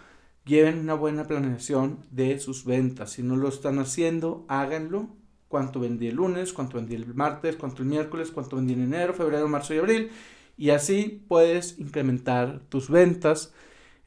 lleven 0.44 0.80
una 0.80 0.94
buena 0.94 1.28
planeación 1.28 2.04
de 2.10 2.40
sus 2.40 2.64
ventas. 2.64 3.12
Si 3.12 3.22
no 3.22 3.36
lo 3.36 3.48
están 3.48 3.78
haciendo, 3.78 4.44
háganlo. 4.48 5.08
Cuánto 5.46 5.80
vendí 5.80 6.08
el 6.08 6.16
lunes, 6.16 6.52
cuánto 6.52 6.76
vendí 6.76 6.94
el 6.94 7.14
martes, 7.14 7.56
cuánto 7.56 7.82
el 7.82 7.88
miércoles, 7.88 8.32
cuánto 8.32 8.56
vendí 8.56 8.74
en 8.74 8.82
enero, 8.82 9.14
febrero, 9.14 9.48
marzo 9.48 9.74
y 9.74 9.78
abril. 9.78 10.10
Y 10.58 10.70
así 10.70 11.24
puedes 11.28 11.78
incrementar 11.78 12.60
tus 12.68 12.90
ventas 12.90 13.54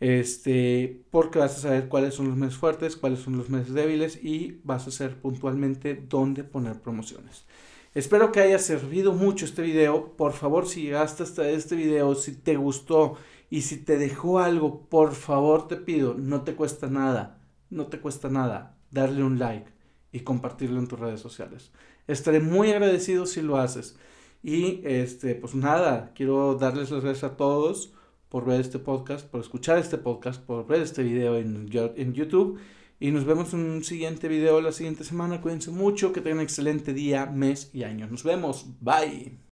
este, 0.02 1.04
porque 1.12 1.38
vas 1.38 1.56
a 1.58 1.62
saber 1.62 1.88
cuáles 1.88 2.16
son 2.16 2.28
los 2.28 2.36
meses 2.36 2.58
fuertes, 2.58 2.98
cuáles 2.98 3.20
son 3.20 3.38
los 3.38 3.52
meses 3.52 3.74
débiles 3.74 4.20
y 4.22 4.60
vas 4.64 4.88
a 4.88 4.92
saber 4.92 5.22
puntualmente 5.22 5.94
dónde 5.94 6.44
poner 6.44 6.82
promociones. 6.82 7.46
Espero 7.94 8.32
que 8.32 8.40
haya 8.40 8.58
servido 8.58 9.14
mucho 9.14 9.46
este 9.46 9.62
video. 9.62 10.18
Por 10.18 10.34
favor, 10.34 10.68
si 10.68 10.82
llegaste 10.82 11.22
hasta 11.22 11.48
este 11.48 11.76
video, 11.76 12.16
si 12.16 12.34
te 12.34 12.56
gustó 12.56 13.16
y 13.52 13.62
si 13.62 13.78
te 13.78 13.98
dejó 13.98 14.40
algo, 14.40 14.88
por 14.90 15.14
favor 15.14 15.68
te 15.68 15.76
pido, 15.76 16.16
no 16.16 16.42
te 16.42 16.56
cuesta 16.56 16.88
nada, 16.88 17.40
no 17.70 17.86
te 17.86 18.00
cuesta 18.00 18.28
nada 18.28 18.78
darle 18.90 19.24
un 19.24 19.38
like 19.38 19.72
y 20.12 20.22
compartirlo 20.22 20.80
en 20.80 20.88
tus 20.88 21.00
redes 21.00 21.20
sociales. 21.20 21.72
Estaré 22.08 22.40
muy 22.40 22.72
agradecido 22.72 23.28
si 23.28 23.44
lo 23.44 23.58
haces. 23.58 23.98
Y 24.42 24.82
este, 24.84 25.36
pues 25.36 25.54
nada, 25.54 26.12
quiero 26.16 26.56
darles 26.56 26.90
las 26.90 27.04
gracias 27.04 27.32
a 27.32 27.38
todos 27.38 27.94
por 28.32 28.46
ver 28.46 28.62
este 28.62 28.80
podcast, 28.80 29.28
por 29.28 29.42
escuchar 29.42 29.78
este 29.78 29.98
podcast, 29.98 30.42
por 30.42 30.66
ver 30.66 30.82
este 30.82 31.04
video 31.04 31.36
en, 31.38 31.68
YouTube. 31.68 32.60
Y 32.98 33.12
nos 33.12 33.26
vemos 33.26 33.54
en 33.54 33.60
un 33.60 33.84
siguiente 33.84 34.30
video 34.30 34.62
la 34.62 34.72
siguiente 34.72 35.04
semana. 35.04 35.42
Cuídense 35.42 35.70
mucho, 35.70 36.14
que 36.14 36.22
tengan 36.22 36.38
un 36.38 36.44
excelente 36.44 36.94
día, 36.94 37.26
mes 37.26 37.70
y 37.74 37.84
año. 37.84 38.08
Nos 38.08 38.24
vemos. 38.24 38.68
Bye. 38.80 39.51